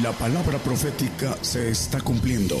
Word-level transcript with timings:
La 0.00 0.10
palabra 0.12 0.56
profética 0.56 1.36
se 1.42 1.68
está 1.68 2.00
cumpliendo. 2.00 2.56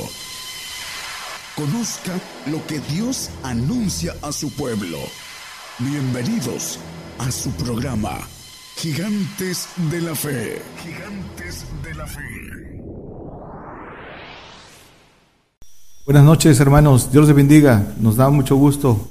Conozca 1.56 2.12
lo 2.50 2.64
que 2.66 2.78
Dios 2.92 3.30
anuncia 3.42 4.12
a 4.20 4.32
su 4.32 4.50
pueblo. 4.50 4.98
Bienvenidos 5.78 6.78
a 7.18 7.30
su 7.30 7.50
programa, 7.52 8.18
Gigantes 8.76 9.66
de 9.90 10.02
la 10.02 10.14
Fe. 10.14 10.60
Gigantes 10.84 11.64
de 11.82 11.94
la 11.94 12.06
Fe. 12.06 12.20
Buenas 16.04 16.24
noches 16.24 16.60
hermanos, 16.60 17.10
Dios 17.12 17.26
les 17.28 17.34
bendiga. 17.34 17.94
Nos 17.98 18.16
da 18.16 18.28
mucho 18.28 18.56
gusto 18.56 19.08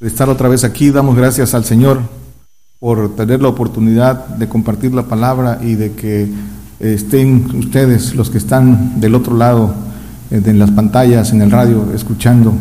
estar 0.00 0.30
otra 0.30 0.48
vez 0.48 0.64
aquí. 0.64 0.90
Damos 0.90 1.16
gracias 1.16 1.52
al 1.52 1.66
Señor 1.66 2.00
por 2.80 3.14
tener 3.14 3.42
la 3.42 3.48
oportunidad 3.48 4.26
de 4.26 4.48
compartir 4.48 4.94
la 4.94 5.02
palabra 5.02 5.58
y 5.60 5.74
de 5.74 5.92
que 5.92 6.32
estén 6.80 7.46
ustedes, 7.58 8.14
los 8.14 8.30
que 8.30 8.38
están 8.38 9.00
del 9.00 9.14
otro 9.14 9.36
lado, 9.36 9.74
eh, 10.30 10.40
de 10.40 10.54
las 10.54 10.70
pantallas, 10.70 11.32
en 11.32 11.42
el 11.42 11.50
radio, 11.50 11.86
escuchando. 11.94 12.52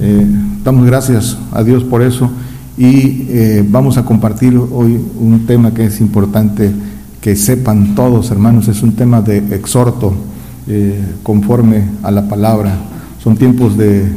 Eh, 0.00 0.26
damos 0.64 0.86
gracias 0.86 1.38
a 1.52 1.62
Dios 1.62 1.84
por 1.84 2.02
eso 2.02 2.30
y 2.76 3.26
eh, 3.28 3.64
vamos 3.68 3.96
a 3.96 4.04
compartir 4.04 4.56
hoy 4.56 5.00
un 5.20 5.44
tema 5.46 5.72
que 5.72 5.84
es 5.84 6.00
importante 6.00 6.72
que 7.20 7.36
sepan 7.36 7.94
todos, 7.94 8.30
hermanos, 8.30 8.68
es 8.68 8.82
un 8.82 8.92
tema 8.92 9.22
de 9.22 9.38
exhorto 9.54 10.14
conforme 11.22 11.84
a 12.02 12.10
la 12.10 12.26
palabra. 12.26 12.74
Son 13.22 13.36
tiempos 13.36 13.76
de, 13.78 14.10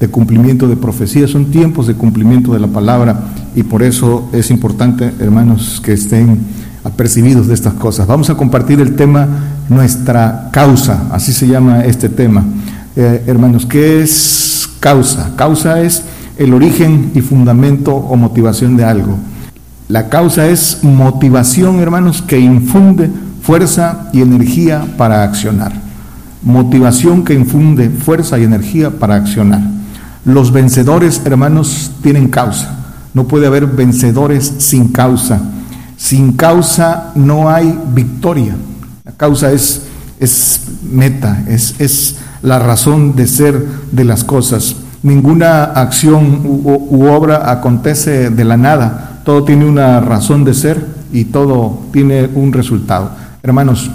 de 0.00 0.08
cumplimiento 0.08 0.68
de 0.68 0.76
profecías, 0.76 1.30
son 1.30 1.46
tiempos 1.46 1.86
de 1.86 1.94
cumplimiento 1.94 2.52
de 2.52 2.60
la 2.60 2.66
palabra 2.66 3.20
y 3.54 3.62
por 3.62 3.82
eso 3.82 4.28
es 4.32 4.50
importante, 4.50 5.12
hermanos, 5.18 5.80
que 5.82 5.92
estén 5.92 6.40
apercibidos 6.84 7.46
de 7.46 7.54
estas 7.54 7.74
cosas. 7.74 8.06
Vamos 8.06 8.30
a 8.30 8.34
compartir 8.34 8.80
el 8.80 8.96
tema 8.96 9.26
Nuestra 9.68 10.48
causa, 10.52 11.04
así 11.12 11.32
se 11.32 11.46
llama 11.46 11.84
este 11.84 12.08
tema. 12.08 12.44
Eh, 12.96 13.24
hermanos, 13.26 13.64
¿qué 13.64 14.02
es 14.02 14.68
causa? 14.80 15.30
Causa 15.36 15.80
es 15.80 16.02
el 16.36 16.52
origen 16.52 17.12
y 17.14 17.20
fundamento 17.20 17.94
o 17.94 18.16
motivación 18.16 18.76
de 18.76 18.84
algo. 18.84 19.16
La 19.88 20.08
causa 20.08 20.48
es 20.48 20.80
motivación, 20.82 21.80
hermanos, 21.80 22.22
que 22.22 22.38
infunde 22.38 23.10
fuerza 23.42 24.08
y 24.12 24.22
energía 24.22 24.86
para 24.96 25.22
accionar. 25.22 25.72
Motivación 26.42 27.24
que 27.24 27.34
infunde 27.34 27.90
fuerza 27.90 28.38
y 28.38 28.44
energía 28.44 28.90
para 28.90 29.16
accionar. 29.16 29.62
Los 30.24 30.52
vencedores, 30.52 31.20
hermanos, 31.24 31.90
tienen 32.02 32.28
causa. 32.28 32.78
No 33.14 33.24
puede 33.24 33.46
haber 33.46 33.66
vencedores 33.66 34.54
sin 34.58 34.88
causa. 34.88 35.40
Sin 36.02 36.32
causa 36.32 37.12
no 37.14 37.48
hay 37.48 37.78
victoria. 37.94 38.56
La 39.04 39.12
causa 39.12 39.52
es, 39.52 39.82
es 40.18 40.62
meta, 40.82 41.44
es, 41.48 41.80
es 41.80 42.16
la 42.42 42.58
razón 42.58 43.14
de 43.14 43.28
ser 43.28 43.64
de 43.92 44.04
las 44.04 44.24
cosas. 44.24 44.74
Ninguna 45.04 45.62
acción 45.62 46.40
u, 46.44 47.06
obra 47.06 47.52
acontece 47.52 48.30
de 48.30 48.44
la 48.44 48.56
nada. 48.56 49.20
Todo 49.24 49.44
tiene 49.44 49.64
una 49.64 50.00
razón 50.00 50.42
de 50.42 50.54
ser 50.54 50.84
y 51.12 51.26
todo 51.26 51.78
tiene 51.92 52.28
un 52.34 52.52
resultado. 52.52 53.12
Hermanos, 53.44 53.88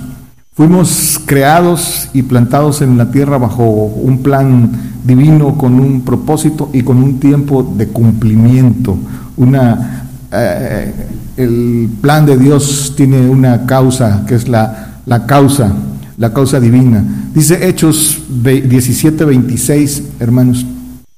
fuimos 0.54 1.20
creados 1.26 2.10
y 2.14 2.22
plantados 2.22 2.82
en 2.82 2.98
la 2.98 3.12
tierra 3.12 3.38
bajo 3.38 3.66
un 3.66 4.20
plan 4.24 4.72
divino 5.04 5.58
con 5.58 5.78
un 5.78 6.04
propósito 6.04 6.70
y 6.72 6.84
con 6.84 7.04
un 7.04 7.20
tiempo 7.20 7.64
de 7.64 7.90
cumplimiento, 7.90 8.98
una 9.36 10.07
eh, 10.32 10.94
el 11.38 11.90
plan 12.02 12.26
de 12.26 12.38
Dios 12.38 12.94
tiene 12.96 13.30
una 13.30 13.66
causa, 13.66 14.24
que 14.28 14.36
es 14.36 14.48
la, 14.48 15.02
la 15.06 15.26
causa, 15.26 15.72
la 16.18 16.34
causa 16.34 16.60
divina. 16.60 17.04
Dice 17.34 17.68
Hechos 17.68 18.20
17, 18.28 19.24
26, 19.24 20.04
hermanos, 20.20 20.66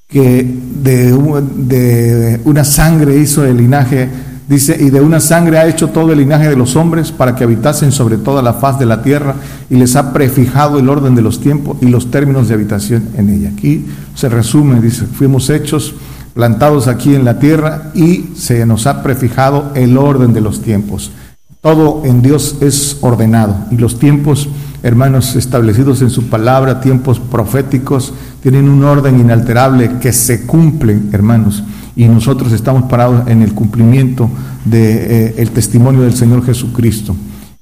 que 0.08 0.44
de, 0.84 1.12
de 1.12 2.42
una 2.44 2.64
sangre 2.64 3.18
hizo 3.18 3.46
el 3.46 3.58
linaje, 3.58 4.10
dice, 4.48 4.76
y 4.80 4.90
de 4.90 5.02
una 5.02 5.20
sangre 5.20 5.58
ha 5.58 5.68
hecho 5.68 5.90
todo 5.90 6.12
el 6.12 6.20
linaje 6.20 6.50
de 6.50 6.56
los 6.56 6.76
hombres 6.76 7.12
para 7.12 7.36
que 7.36 7.44
habitasen 7.44 7.92
sobre 7.92 8.18
toda 8.18 8.42
la 8.42 8.54
faz 8.54 8.80
de 8.80 8.86
la 8.86 9.02
tierra 9.02 9.36
y 9.70 9.76
les 9.76 9.96
ha 9.96 10.12
prefijado 10.12 10.80
el 10.80 10.90
orden 10.90 11.16
de 11.16 11.22
los 11.22 11.40
tiempos 11.40 11.78
y 11.82 11.86
los 11.86 12.12
términos 12.12 12.48
de 12.48 12.56
habitación 12.56 13.10
en 13.18 13.30
ella. 13.30 13.52
Aquí 13.56 13.86
se 14.16 14.30
resume, 14.30 14.82
dice, 14.82 15.06
fuimos 15.06 15.50
hechos 15.50 15.94
plantados 16.40 16.88
aquí 16.88 17.16
en 17.16 17.26
la 17.26 17.38
tierra 17.38 17.92
y 17.94 18.30
se 18.34 18.66
nos 18.66 18.88
ha 18.88 19.04
prefijado 19.04 19.74
el 19.76 19.98
orden 19.98 20.32
de 20.32 20.40
los 20.40 20.62
tiempos. 20.62 21.12
Todo 21.60 22.04
en 22.06 22.22
Dios 22.22 22.60
es 22.62 22.96
ordenado 23.02 23.58
y 23.72 23.76
los 23.76 24.00
tiempos, 24.00 24.48
hermanos, 24.82 25.36
establecidos 25.36 26.02
en 26.02 26.10
su 26.10 26.30
palabra, 26.30 26.80
tiempos 26.80 27.20
proféticos, 27.20 28.14
tienen 28.42 28.70
un 28.70 28.86
orden 28.86 29.20
inalterable 29.20 30.00
que 30.00 30.14
se 30.14 30.46
cumplen, 30.46 31.10
hermanos, 31.12 31.62
y 31.98 32.06
nosotros 32.06 32.54
estamos 32.54 32.84
parados 32.84 33.28
en 33.28 33.42
el 33.42 33.54
cumplimiento 33.54 34.30
del 34.64 35.36
de, 35.36 35.44
eh, 35.44 35.50
testimonio 35.54 36.04
del 36.04 36.16
Señor 36.16 36.46
Jesucristo. 36.46 37.18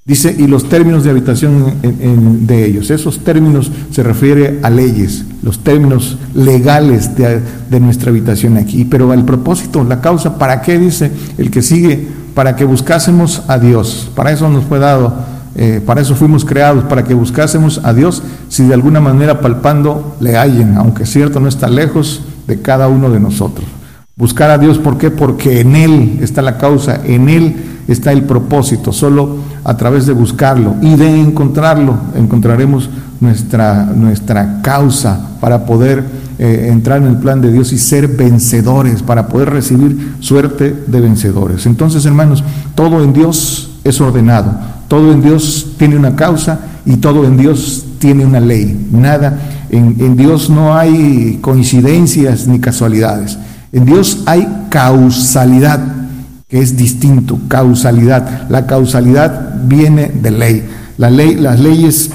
Dice, 0.05 0.35
y 0.37 0.45
los 0.45 0.69
términos 0.69 1.03
de 1.03 1.09
habitación 1.09 2.45
de 2.45 2.66
ellos. 2.66 2.91
Esos 2.91 3.23
términos 3.23 3.71
se 3.89 4.03
refiere 4.03 4.59
a 4.61 4.69
leyes, 4.69 5.25
los 5.43 5.59
términos 5.63 6.17
legales 6.33 7.15
de, 7.15 7.79
nuestra 7.79 8.09
habitación 8.09 8.57
aquí. 8.57 8.85
Pero 8.85 9.13
el 9.13 9.23
propósito, 9.23 9.83
la 9.83 10.01
causa, 10.01 10.37
¿para 10.37 10.61
qué 10.61 10.77
dice 10.79 11.11
el 11.37 11.51
que 11.51 11.61
sigue? 11.61 12.07
Para 12.33 12.55
que 12.55 12.65
buscásemos 12.65 13.43
a 13.47 13.59
Dios. 13.59 14.11
Para 14.15 14.31
eso 14.31 14.49
nos 14.49 14.65
fue 14.65 14.79
dado, 14.79 15.13
eh, 15.55 15.81
para 15.85 16.01
eso 16.01 16.15
fuimos 16.15 16.45
creados, 16.45 16.83
para 16.85 17.03
que 17.03 17.13
buscásemos 17.13 17.81
a 17.83 17.93
Dios 17.93 18.23
si 18.49 18.63
de 18.63 18.73
alguna 18.73 18.99
manera 18.99 19.41
palpando 19.41 20.15
le 20.19 20.37
hallen, 20.37 20.77
aunque 20.77 21.05
cierto 21.05 21.39
no 21.39 21.47
está 21.47 21.67
lejos 21.69 22.21
de 22.47 22.61
cada 22.61 22.87
uno 22.87 23.09
de 23.09 23.19
nosotros. 23.19 23.65
Buscar 24.17 24.50
a 24.50 24.57
Dios, 24.57 24.79
¿por 24.79 24.97
qué? 24.97 25.11
Porque 25.11 25.61
en 25.61 25.75
Él 25.75 26.17
está 26.23 26.41
la 26.41 26.57
causa, 26.57 27.01
en 27.05 27.29
Él 27.29 27.55
está 27.88 28.11
el 28.11 28.23
propósito. 28.23 28.91
Solo 28.91 29.38
a 29.63 29.78
través 29.78 30.07
de 30.07 30.13
buscarlo 30.13 30.73
y 30.81 30.95
de 30.95 31.22
encontrarlo 31.22 31.95
encontraremos 32.16 32.89
nuestra, 33.19 33.85
nuestra 33.85 34.59
causa 34.63 35.38
para 35.39 35.67
poder 35.67 36.03
eh, 36.39 36.69
entrar 36.72 36.97
en 37.03 37.09
el 37.09 37.17
plan 37.17 37.41
de 37.41 37.51
Dios 37.51 37.72
y 37.73 37.78
ser 37.78 38.07
vencedores, 38.07 39.03
para 39.03 39.28
poder 39.28 39.51
recibir 39.51 40.16
suerte 40.19 40.75
de 40.88 40.99
vencedores. 40.99 41.67
Entonces, 41.67 42.03
hermanos, 42.07 42.44
todo 42.73 43.03
en 43.03 43.13
Dios 43.13 43.69
es 43.84 44.01
ordenado, 44.01 44.51
todo 44.88 45.11
en 45.11 45.22
Dios 45.22 45.73
tiene 45.78 45.95
una 45.95 46.16
causa 46.16 46.61
y 46.88 46.95
todo 46.95 47.23
en 47.23 47.38
Dios 47.38 47.85
tiene 47.99 48.25
una 48.25 48.39
ley. 48.39 48.88
Nada, 48.91 49.38
en, 49.69 49.95
en 49.99 50.17
Dios 50.17 50.49
no 50.49 50.75
hay 50.75 51.38
coincidencias 51.39 52.47
ni 52.47 52.59
casualidades. 52.59 53.38
En 53.77 53.85
Dios 53.85 54.23
hay 54.25 54.65
causalidad, 54.69 55.79
que 56.47 56.59
es 56.59 56.75
distinto, 56.75 57.38
causalidad. 57.47 58.49
La 58.49 58.65
causalidad 58.65 59.53
viene 59.65 60.07
de 60.07 60.31
ley. 60.31 60.67
La 60.97 61.11
ley 61.11 61.35
las 61.35 61.59
leyes 61.59 62.09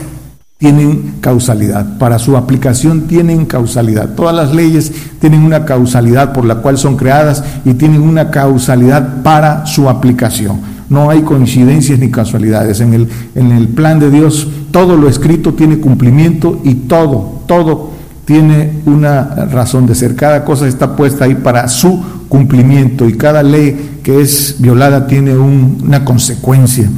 tienen 0.59 1.19
causalidad. 1.21 1.99
Para 1.99 2.19
su 2.19 2.37
aplicación 2.37 3.03
tienen 3.03 3.47
causalidad. 3.47 4.09
Todas 4.17 4.35
las 4.35 4.53
leyes 4.53 4.91
tienen 5.21 5.43
una 5.43 5.65
causalidad 5.65 6.33
por 6.33 6.47
la 6.47 6.57
cual 6.57 6.79
son 6.79 6.97
creadas 6.97 7.45
y 7.65 7.75
tienen 7.75 8.03
una 8.03 8.33
causalidad 8.33 9.23
para 9.23 9.65
su 9.65 9.89
aplicación. 9.89 10.59
No 10.89 11.11
hay 11.11 11.23
coincidencias 11.23 12.01
ni 12.01 12.11
casualidades. 12.11 12.81
En 12.81 12.93
el, 12.93 13.09
en 13.37 13.53
el 13.53 13.69
plan 13.69 14.01
de 14.01 14.11
Dios 14.11 14.49
todo 14.73 14.97
lo 14.97 15.09
escrito 15.09 15.55
tiene 15.55 15.79
cumplimiento 15.79 16.61
y 16.65 16.75
todo, 16.75 17.45
todo 17.47 17.92
tiene 18.25 18.83
una 18.87 19.23
razón 19.51 19.87
de 19.87 19.95
ser. 19.95 20.15
Cada 20.15 20.45
cosa 20.45 20.67
está 20.67 20.97
puesta 20.97 21.25
ahí 21.25 21.35
para 21.35 21.69
su 21.69 22.03
cumplimiento 22.29 23.09
y 23.09 23.15
cada 23.15 23.43
ley 23.43 24.01
que 24.03 24.21
es 24.21 24.57
violada 24.59 25.07
tiene 25.07 25.37
una 25.37 26.05
consecuencia. 26.05 26.89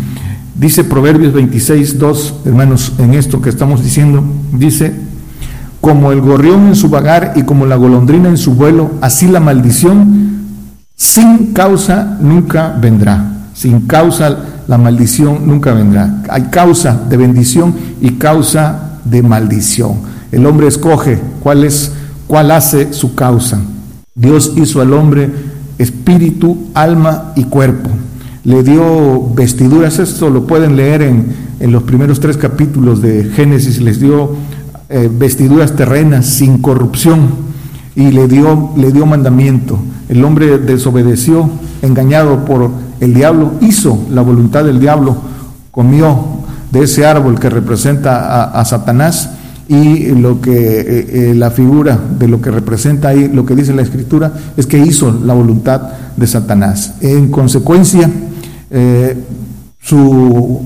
Dice 0.55 0.85
Proverbios 0.85 1.32
26, 1.32 1.99
2, 1.99 2.35
hermanos, 2.44 2.93
en 2.99 3.15
esto 3.15 3.43
que 3.43 3.50
estamos 3.50 3.82
diciendo, 3.82 4.23
dice, 4.53 4.94
como 5.81 6.12
el 6.12 6.21
gorrión 6.21 6.69
en 6.69 6.76
su 6.76 6.88
vagar 6.88 7.32
y 7.37 7.43
como 7.43 7.67
la 7.67 7.77
golondrina 7.77 8.29
en 8.29 8.38
su 8.38 8.55
vuelo, 8.55 8.93
así 9.00 9.27
la 9.27 9.41
maldición 9.41 10.44
sin 10.97 11.53
causa 11.53 12.17
nunca 12.20 12.77
vendrá. 12.81 13.32
Sin 13.53 13.82
causa 13.82 14.38
la 14.67 14.79
maldición 14.79 15.47
nunca 15.47 15.75
vendrá. 15.75 16.23
Hay 16.29 16.44
causa 16.44 17.03
de 17.09 17.17
bendición 17.17 17.75
y 18.00 18.12
causa 18.12 18.99
de 19.05 19.23
maldición. 19.23 20.14
El 20.35 20.47
hombre 20.47 20.67
escoge 20.67 21.19
cuál 21.41 21.65
es, 21.65 21.93
cuál 22.27 22.51
hace 22.51 22.93
su 22.93 23.15
causa. 23.15 23.61
Dios 24.15 24.53
hizo 24.57 24.81
al 24.81 24.93
hombre 24.93 25.31
espíritu, 25.79 26.69
alma 26.75 27.33
y 27.37 27.45
cuerpo. 27.45 27.91
Le 28.43 28.63
dio 28.63 29.31
vestiduras, 29.35 29.99
esto 29.99 30.31
lo 30.31 30.47
pueden 30.47 30.77
leer 30.77 31.03
en, 31.03 31.35
en 31.61 31.73
los 31.73 31.85
primeros 31.85 32.21
tres 32.21 32.37
capítulos 32.37 33.01
de 33.01 33.25
Génesis, 33.25 33.81
les 33.81 34.01
dio 34.01 34.37
eh, 34.91 35.09
vestiduras 35.11 35.77
terrenas 35.77 36.27
sin 36.27 36.59
corrupción 36.59 37.29
y 37.97 38.11
le 38.11 38.29
dio, 38.29 38.71
le 38.77 38.93
dio 38.93 39.07
mandamiento. 39.07 39.79
El 40.09 40.25
hombre 40.25 40.59
desobedeció, 40.59 41.49
engañado 41.81 42.45
por 42.45 42.71
el 43.01 43.15
diablo, 43.15 43.53
hizo 43.61 43.99
la 44.11 44.23
voluntad 44.23 44.65
del 44.65 44.81
diablo, 44.81 45.17
comió 45.71 46.45
de 46.71 46.83
ese 46.83 47.07
árbol 47.07 47.39
que 47.39 47.49
representa 47.51 48.45
a, 48.45 48.65
Satanás 48.65 49.31
y 49.69 50.09
lo 50.11 50.41
que 50.41 50.53
eh, 50.53 51.31
eh, 51.31 51.35
la 51.35 51.51
figura 51.51 51.99
de 52.19 52.29
lo 52.29 52.41
que 52.41 52.51
representa 52.51 53.09
ahí, 53.09 53.29
lo 53.29 53.47
que 53.47 53.55
dice 53.55 53.73
la 53.73 53.83
escritura, 53.83 54.33
es 54.57 54.67
que 54.67 54.79
hizo 54.79 55.21
la 55.25 55.35
voluntad 55.35 55.81
de 56.17 56.27
Satanás. 56.27 56.95
En 57.01 57.31
consecuencia, 57.31 58.11
eh, 58.71 59.17
su 59.81 60.63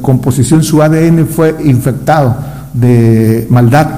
composición, 0.00 0.62
su 0.62 0.80
ADN 0.80 1.26
fue 1.26 1.56
infectado 1.64 2.36
de 2.72 3.48
maldad, 3.50 3.88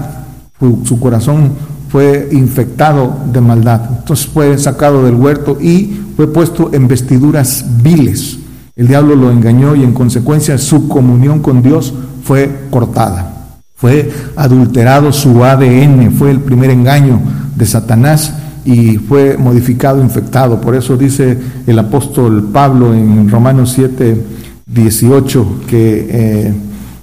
su 0.84 0.98
corazón 0.98 1.50
fue 1.90 2.28
infectado 2.32 3.14
de 3.30 3.40
maldad. 3.42 3.82
Entonces 3.98 4.26
fue 4.26 4.56
sacado 4.56 5.04
del 5.04 5.14
huerto 5.14 5.58
y 5.60 6.00
fue 6.16 6.32
puesto 6.32 6.70
en 6.72 6.88
vestiduras 6.88 7.66
viles. 7.82 8.38
El 8.76 8.88
diablo 8.88 9.14
lo 9.14 9.30
engañó 9.30 9.76
y 9.76 9.82
en 9.82 9.92
consecuencia 9.92 10.56
su 10.56 10.88
comunión 10.88 11.40
con 11.40 11.62
Dios 11.62 11.92
fue 12.24 12.50
cortada. 12.70 13.37
Fue 13.78 14.10
adulterado 14.36 15.12
su 15.12 15.42
ADN, 15.42 16.12
fue 16.12 16.30
el 16.30 16.40
primer 16.40 16.70
engaño 16.70 17.20
de 17.56 17.64
Satanás 17.64 18.34
y 18.64 18.98
fue 18.98 19.38
modificado, 19.38 20.02
infectado. 20.02 20.60
Por 20.60 20.74
eso 20.74 20.96
dice 20.96 21.38
el 21.66 21.78
apóstol 21.78 22.50
Pablo 22.52 22.92
en 22.92 23.30
Romanos 23.30 23.72
7, 23.74 24.22
18 24.66 25.60
que... 25.66 26.06
Eh, 26.10 26.54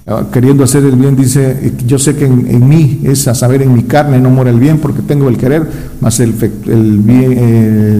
Ah, 0.08 0.24
queriendo 0.32 0.62
hacer 0.62 0.84
el 0.84 0.94
bien, 0.94 1.16
dice, 1.16 1.72
yo 1.84 1.98
sé 1.98 2.14
que 2.14 2.26
en, 2.26 2.68
mí 2.68 3.00
es 3.02 3.26
a 3.26 3.34
saber 3.34 3.60
en 3.62 3.74
mi 3.74 3.82
carne 3.82 4.20
no 4.20 4.30
mora 4.30 4.50
el 4.50 4.60
bien 4.60 4.78
porque 4.78 5.02
tengo 5.02 5.28
el 5.28 5.36
querer, 5.36 5.66
más 6.00 6.20
el, 6.20 6.32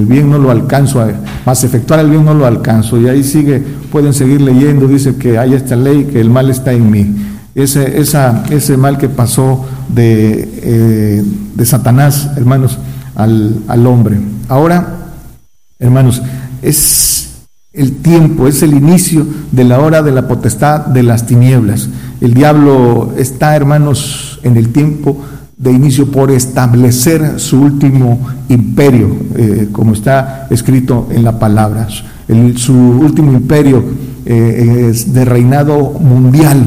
bien, 0.07 0.31
no 0.31 0.39
lo 0.39 0.53
alcanzo, 0.53 1.05
más 1.45 1.65
efectuar 1.65 1.99
el 1.99 2.11
bien 2.11 2.25
no 2.25 2.33
lo 2.33 2.47
alcanzo. 2.47 2.97
Y 3.01 3.09
ahí 3.09 3.25
sigue, 3.25 3.61
pueden 3.91 4.15
seguir 4.15 4.41
leyendo, 4.41 4.87
dice 4.87 5.17
que 5.17 5.37
hay 5.37 5.55
esta 5.55 5.75
ley, 5.75 6.05
que 6.05 6.21
el 6.21 6.31
mal 6.31 6.49
está 6.49 6.73
en 6.73 6.89
mí. 6.89 7.13
Ese, 7.57 7.99
esa, 8.01 8.45
ese 8.51 8.77
mal 8.77 8.99
que 8.99 9.09
pasó 9.09 9.65
de, 9.89 10.47
eh, 10.63 11.25
de 11.55 11.67
Satanás, 11.67 12.31
hermanos, 12.37 12.79
al, 13.15 13.63
al 13.67 13.87
hombre. 13.87 14.19
Ahora, 14.49 15.15
hermanos, 15.79 16.23
es 16.61 17.47
el 17.73 17.97
tiempo, 17.97 18.47
es 18.47 18.63
el 18.63 18.75
inicio 18.75 19.27
de 19.53 19.65
la 19.65 19.81
hora 19.81 20.03
de 20.03 20.13
la 20.13 20.29
potestad 20.29 20.87
de 20.87 21.03
las 21.03 21.27
tinieblas. 21.27 21.89
El 22.21 22.35
diablo 22.35 23.15
está, 23.17 23.57
hermanos, 23.57 24.39
en 24.43 24.59
el 24.59 24.69
tiempo 24.69 25.19
de 25.57 25.73
inicio 25.73 26.11
por 26.11 26.31
establecer 26.31 27.41
su 27.41 27.63
último 27.63 28.21
imperio, 28.51 29.17
eh, 29.35 29.69
como 29.73 29.95
está 29.95 30.47
escrito 30.51 31.09
en 31.11 31.25
la 31.25 31.39
palabra. 31.39 31.89
su 32.57 32.75
último 32.75 33.33
imperio 33.33 33.83
eh, 34.27 34.89
es 34.91 35.15
de 35.15 35.25
reinado 35.25 35.93
mundial, 35.93 36.67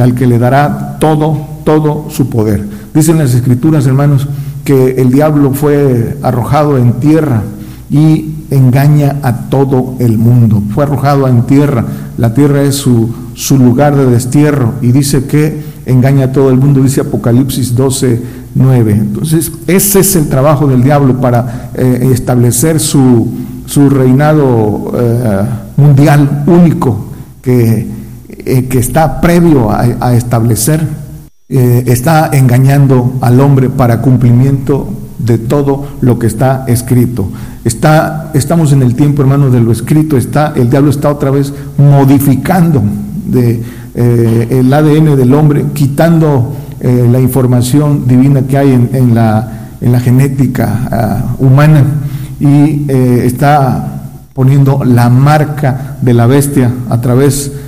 al 0.00 0.14
que 0.14 0.26
le 0.26 0.38
dará 0.38 0.98
todo, 0.98 1.36
todo 1.64 2.06
su 2.10 2.28
poder. 2.28 2.64
Dicen 2.94 3.18
las 3.18 3.34
escrituras, 3.34 3.86
hermanos, 3.86 4.28
que 4.64 5.00
el 5.00 5.10
diablo 5.10 5.52
fue 5.52 6.18
arrojado 6.22 6.78
en 6.78 6.94
tierra 6.94 7.42
y 7.90 8.34
engaña 8.50 9.16
a 9.22 9.48
todo 9.48 9.94
el 9.98 10.18
mundo. 10.18 10.62
Fue 10.74 10.84
arrojado 10.84 11.28
en 11.28 11.42
tierra, 11.42 11.84
la 12.18 12.34
tierra 12.34 12.62
es 12.62 12.76
su, 12.76 13.10
su 13.34 13.58
lugar 13.58 13.96
de 13.96 14.06
destierro 14.06 14.74
y 14.82 14.92
dice 14.92 15.24
que 15.24 15.62
engaña 15.86 16.26
a 16.26 16.32
todo 16.32 16.50
el 16.50 16.56
mundo, 16.56 16.82
dice 16.82 17.00
Apocalipsis 17.00 17.74
12, 17.74 18.22
9. 18.54 18.92
Entonces, 18.92 19.52
ese 19.66 20.00
es 20.00 20.16
el 20.16 20.28
trabajo 20.28 20.66
del 20.66 20.82
diablo 20.82 21.20
para 21.20 21.70
eh, 21.74 22.10
establecer 22.12 22.80
su, 22.80 23.28
su 23.66 23.88
reinado 23.88 24.92
eh, 24.94 25.42
mundial 25.76 26.44
único 26.46 27.06
que, 27.42 27.99
eh, 28.46 28.66
que, 28.68 28.78
está 28.78 29.20
previo 29.20 29.70
a, 29.70 30.14
establecer. 30.14 30.86
está 31.48 32.30
engañando 32.32 33.14
al 33.20 33.40
hombre 33.40 33.70
para 33.70 34.00
cumplimiento 34.00 34.88
de 35.18 35.38
todo 35.38 35.86
lo 36.00 36.18
que 36.18 36.26
está 36.26 36.64
escrito. 36.68 37.28
Está, 37.64 38.30
estamos 38.34 38.72
en 38.72 38.82
el 38.82 38.94
tiempo, 38.94 39.22
hermanos, 39.22 39.52
de 39.52 39.60
lo 39.60 39.72
escrito. 39.72 40.16
Está, 40.16 40.52
el 40.56 40.70
diablo 40.70 40.90
está 40.90 41.10
otra 41.10 41.30
vez 41.30 41.52
modificando 41.76 42.82
eh, 43.94 44.46
el 44.50 44.72
ADN 44.72 45.16
del 45.16 45.34
hombre, 45.34 45.64
quitando 45.74 46.54
eh, 46.80 47.08
la 47.10 47.20
información 47.20 48.06
divina 48.06 48.42
que 48.42 48.56
hay 48.56 48.72
en, 48.72 49.14
la, 49.14 49.68
en 49.80 49.92
la, 49.92 50.00
genética 50.00 50.88
ah, 50.90 51.36
humana 51.38 51.84
y 52.38 52.86
eh, 52.88 53.22
está 53.24 54.02
poniendo 54.32 54.82
la 54.84 55.10
marca 55.10 55.96
de 56.00 56.14
la 56.14 56.26
bestia 56.26 56.72
a 56.88 57.00
través 57.00 57.52
de 57.52 57.60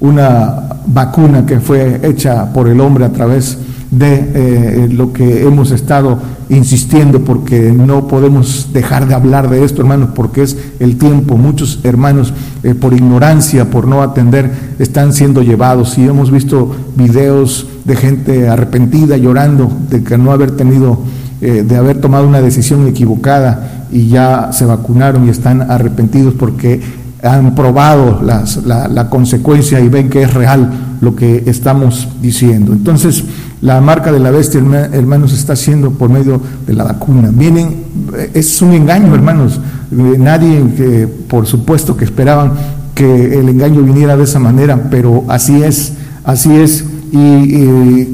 una 0.00 0.62
vacuna 0.86 1.46
que 1.46 1.60
fue 1.60 2.00
hecha 2.02 2.52
por 2.52 2.68
el 2.68 2.80
hombre 2.80 3.04
a 3.04 3.12
través 3.12 3.58
de 3.90 4.88
lo 4.92 5.12
que 5.12 5.42
hemos 5.42 5.70
estado 5.70 6.18
insistiendo 6.48 7.24
porque 7.24 7.72
no 7.72 8.06
podemos 8.06 8.68
dejar 8.72 9.08
de 9.08 9.14
hablar 9.14 9.50
de 9.50 9.64
esto, 9.64 9.82
hermanos, 9.82 10.10
porque 10.14 10.42
es 10.42 10.56
el 10.78 10.96
tiempo. 10.96 11.36
Muchos 11.36 11.80
hermanos, 11.82 12.32
eh, 12.62 12.74
por 12.74 12.94
ignorancia, 12.94 13.70
por 13.70 13.88
no 13.88 14.02
atender, 14.02 14.50
están 14.78 15.12
siendo 15.12 15.42
llevados. 15.42 15.98
Y 15.98 16.04
hemos 16.04 16.30
visto 16.30 16.74
videos 16.96 17.66
de 17.84 17.96
gente 17.96 18.48
arrepentida, 18.48 19.16
llorando 19.16 19.70
de 19.90 20.02
que 20.02 20.16
no 20.18 20.32
haber 20.32 20.52
tenido, 20.52 21.00
eh, 21.40 21.64
de 21.66 21.76
haber 21.76 22.00
tomado 22.00 22.26
una 22.26 22.40
decisión 22.40 22.86
equivocada 22.86 23.86
y 23.90 24.08
ya 24.08 24.50
se 24.52 24.64
vacunaron 24.66 25.26
y 25.26 25.30
están 25.30 25.62
arrepentidos 25.62 26.34
porque 26.34 26.80
han 27.22 27.54
probado 27.54 28.20
la, 28.22 29.08
consecuencia 29.08 29.80
y 29.80 29.88
ven 29.88 30.08
que 30.08 30.22
es 30.22 30.34
real 30.34 30.96
lo 31.00 31.16
que 31.16 31.44
estamos 31.46 32.08
diciendo. 32.20 32.72
Entonces, 32.72 33.24
la 33.60 33.80
marca 33.80 34.12
de 34.12 34.20
la 34.20 34.30
bestia, 34.30 34.60
hermanos, 34.92 35.32
está 35.32 35.54
haciendo 35.54 35.90
por 35.92 36.10
medio 36.10 36.40
de 36.66 36.74
la 36.74 36.84
vacuna. 36.84 37.30
Vienen, 37.32 37.84
eh, 38.16 38.30
es 38.34 38.60
un 38.62 38.72
engaño, 38.72 39.14
hermanos. 39.14 39.60
Eh, 39.92 40.16
nadie, 40.18 40.62
que, 40.76 41.06
por 41.06 41.46
supuesto, 41.46 41.96
que 41.96 42.04
esperaban 42.04 42.52
que 42.94 43.38
el 43.38 43.48
engaño 43.48 43.82
viniera 43.82 44.16
de 44.16 44.24
esa 44.24 44.38
manera, 44.38 44.88
pero 44.90 45.24
así 45.28 45.62
es, 45.62 45.94
así 46.24 46.54
es. 46.54 46.84
Y, 47.12 48.12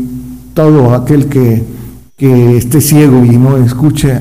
todo 0.54 0.94
aquel 0.94 1.31
que, 1.31 1.64
que 2.14 2.58
esté 2.58 2.82
ciego 2.82 3.25
y 3.25 3.38
no 3.38 3.56
escuche 3.56 4.20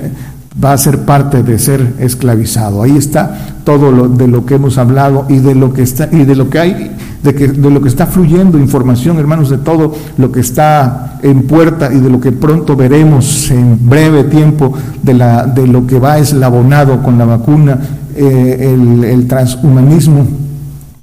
va 0.64 0.74
a 0.74 0.78
ser 0.78 1.00
parte 1.00 1.44
de 1.44 1.60
ser 1.60 1.96
esclavizado. 2.00 2.84
Ahí 2.84 2.98
está 2.98 3.56
todo 3.64 3.92
lo 3.92 4.10
de 4.10 4.28
lo 4.28 4.46
que 4.46 4.56
hemos 4.56 4.78
hablado 4.78 5.26
y 5.30 5.38
de 5.38 5.56
lo 5.56 5.74
que 5.74 5.84
está 5.84 6.10
y 6.12 6.26
de 6.26 6.36
lo 6.36 6.50
que 6.50 6.60
hay 6.60 6.92
de, 7.24 7.36
que, 7.36 7.48
de 7.48 7.70
lo 7.70 7.82
que 7.82 7.90
está 7.90 8.08
fluyendo 8.08 8.58
información, 8.58 9.18
hermanos, 9.20 9.50
de 9.50 9.58
todo 9.58 9.94
lo 10.18 10.32
que 10.32 10.40
está 10.40 11.20
en 11.22 11.44
puerta 11.44 11.94
y 11.94 12.00
de 12.00 12.10
lo 12.10 12.20
que 12.20 12.32
pronto 12.32 12.76
veremos 12.76 13.52
en 13.52 13.78
breve 13.88 14.24
tiempo 14.26 14.74
de, 15.02 15.14
la, 15.14 15.46
de 15.46 15.68
lo 15.68 15.86
que 15.86 16.00
va 16.00 16.18
eslabonado 16.18 17.02
con 17.04 17.18
la 17.18 17.26
vacuna, 17.26 17.80
eh, 18.16 18.74
el, 18.74 19.04
el 19.04 19.28
transhumanismo, 19.28 20.26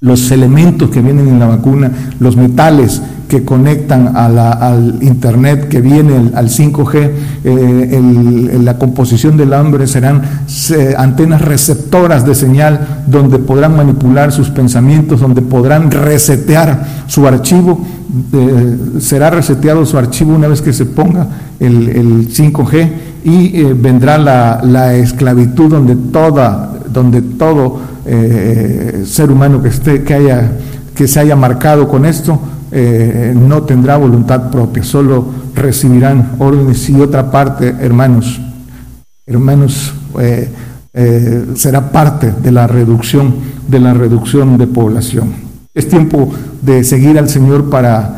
los 0.00 0.30
elementos 0.30 0.90
que 0.90 1.00
vienen 1.00 1.28
en 1.28 1.38
la 1.38 1.46
vacuna, 1.46 1.90
los 2.18 2.36
metales, 2.36 3.00
que 3.28 3.44
conectan 3.44 4.16
a 4.16 4.28
la, 4.28 4.50
al 4.52 4.98
Internet 5.02 5.68
que 5.68 5.82
viene 5.82 6.30
al 6.34 6.48
5G, 6.48 7.10
eh, 7.44 8.58
la 8.62 8.78
composición 8.78 9.36
del 9.36 9.52
hombre 9.52 9.86
serán 9.86 10.22
antenas 10.96 11.42
receptoras 11.42 12.24
de 12.24 12.34
señal 12.34 13.04
donde 13.06 13.38
podrán 13.38 13.76
manipular 13.76 14.32
sus 14.32 14.48
pensamientos, 14.48 15.20
donde 15.20 15.42
podrán 15.42 15.90
resetear 15.90 17.04
su 17.06 17.26
archivo. 17.26 17.86
Eh, 18.32 18.76
será 19.00 19.28
reseteado 19.28 19.84
su 19.84 19.98
archivo 19.98 20.34
una 20.34 20.48
vez 20.48 20.62
que 20.62 20.72
se 20.72 20.86
ponga 20.86 21.26
el, 21.60 21.88
el 21.90 22.28
5G 22.28 22.90
y 23.24 23.60
eh, 23.60 23.74
vendrá 23.78 24.16
la, 24.16 24.60
la, 24.64 24.94
esclavitud 24.94 25.68
donde 25.68 25.94
toda, 25.96 26.72
donde 26.90 27.20
todo 27.20 27.98
ser 29.04 29.30
humano 29.30 29.60
que 29.60 29.68
esté, 29.68 30.02
que 30.02 30.14
haya, 30.14 30.50
que 30.94 31.06
se 31.06 31.20
haya 31.20 31.36
marcado 31.36 31.88
con 31.88 32.06
esto, 32.06 32.40
eh, 32.70 33.34
no 33.34 33.62
tendrá 33.62 33.96
voluntad 33.96 34.50
propia, 34.50 34.82
solo 34.84 35.24
recibirán 35.54 36.32
órdenes 36.38 36.88
y 36.90 37.00
otra 37.00 37.30
parte, 37.30 37.74
hermanos, 37.80 38.40
hermanos, 39.26 39.94
eh, 40.20 40.48
eh, 40.92 41.46
será 41.54 41.90
parte 41.90 42.32
de 42.32 42.52
la 42.52 42.66
reducción, 42.66 43.34
de 43.66 43.80
la 43.80 43.94
reducción 43.94 44.58
de 44.58 44.66
población. 44.66 45.32
Es 45.72 45.88
tiempo 45.88 46.30
de 46.60 46.84
seguir 46.84 47.18
al 47.18 47.28
Señor 47.28 47.70
para 47.70 48.14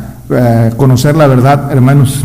conocer 0.77 1.17
la 1.17 1.27
verdad, 1.27 1.73
hermanos, 1.73 2.25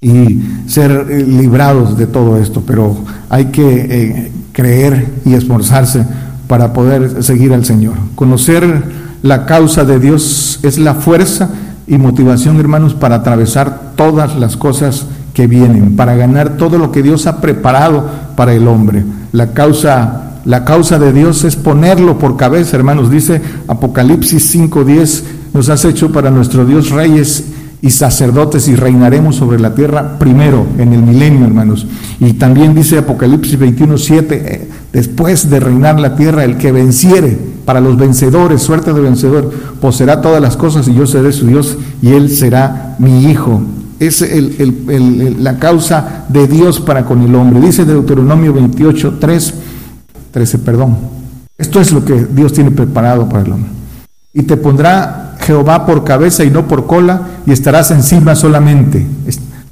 y 0.00 0.42
ser 0.66 1.06
librados 1.28 1.96
de 1.96 2.08
todo 2.08 2.36
esto, 2.38 2.62
pero 2.66 2.96
hay 3.30 3.46
que 3.46 4.32
creer 4.52 5.06
y 5.24 5.34
esforzarse 5.34 6.04
para 6.48 6.72
poder 6.72 7.22
seguir 7.22 7.54
al 7.54 7.64
Señor. 7.64 7.94
Conocer 8.16 8.82
la 9.22 9.46
causa 9.46 9.84
de 9.84 9.98
Dios 9.98 10.60
es 10.62 10.78
la 10.78 10.94
fuerza 10.94 11.50
y 11.86 11.98
motivación, 11.98 12.58
hermanos, 12.58 12.94
para 12.94 13.16
atravesar 13.16 13.92
todas 13.96 14.36
las 14.36 14.56
cosas 14.56 15.06
que 15.34 15.46
vienen, 15.46 15.96
para 15.96 16.14
ganar 16.16 16.56
todo 16.56 16.78
lo 16.78 16.92
que 16.92 17.02
Dios 17.02 17.26
ha 17.26 17.40
preparado 17.40 18.04
para 18.36 18.52
el 18.52 18.68
hombre. 18.68 19.04
La 19.32 19.52
causa 19.52 20.28
la 20.44 20.64
causa 20.64 20.98
de 20.98 21.12
Dios 21.12 21.44
es 21.44 21.54
ponerlo 21.54 22.18
por 22.18 22.36
cabeza, 22.36 22.76
hermanos. 22.76 23.10
Dice 23.10 23.40
Apocalipsis 23.68 24.50
5:10, 24.50 25.22
nos 25.54 25.68
has 25.68 25.84
hecho 25.84 26.10
para 26.10 26.30
nuestro 26.30 26.64
Dios 26.66 26.90
reyes 26.90 27.44
y 27.80 27.90
sacerdotes 27.90 28.66
y 28.66 28.74
reinaremos 28.74 29.36
sobre 29.36 29.60
la 29.60 29.74
tierra 29.74 30.18
primero 30.18 30.66
en 30.78 30.92
el 30.92 31.02
milenio, 31.02 31.46
hermanos. 31.46 31.86
Y 32.18 32.32
también 32.34 32.74
dice 32.74 32.98
Apocalipsis 32.98 33.56
21:7, 33.58 34.42
eh, 34.44 34.68
después 34.92 35.48
de 35.48 35.60
reinar 35.60 36.00
la 36.00 36.16
tierra, 36.16 36.44
el 36.44 36.56
que 36.56 36.72
venciere, 36.72 37.38
para 37.64 37.80
los 37.80 37.96
vencedores, 37.96 38.62
suerte 38.62 38.92
de 38.92 39.00
vencedor, 39.00 39.50
poseerá 39.80 40.20
todas 40.20 40.40
las 40.40 40.56
cosas 40.56 40.88
y 40.88 40.94
yo 40.94 41.06
seré 41.06 41.32
su 41.32 41.46
Dios 41.46 41.76
y 42.00 42.10
él 42.10 42.30
será 42.30 42.96
mi 42.98 43.24
hijo. 43.30 43.62
Es 43.98 44.24
la 45.38 45.58
causa 45.58 46.24
de 46.28 46.48
Dios 46.48 46.80
para 46.80 47.04
con 47.04 47.22
el 47.22 47.34
hombre. 47.34 47.60
Dice 47.60 47.84
Deuteronomio 47.84 48.52
28, 48.52 49.18
3, 49.20 49.54
13, 50.32 50.58
perdón. 50.58 50.96
Esto 51.56 51.80
es 51.80 51.92
lo 51.92 52.04
que 52.04 52.26
Dios 52.26 52.52
tiene 52.52 52.72
preparado 52.72 53.28
para 53.28 53.44
el 53.44 53.52
hombre. 53.52 53.70
Y 54.34 54.42
te 54.42 54.56
pondrá 54.56 55.36
Jehová 55.40 55.86
por 55.86 56.02
cabeza 56.02 56.42
y 56.44 56.50
no 56.50 56.66
por 56.66 56.86
cola, 56.86 57.28
y 57.46 57.52
estarás 57.52 57.90
encima 57.90 58.34
solamente. 58.34 59.06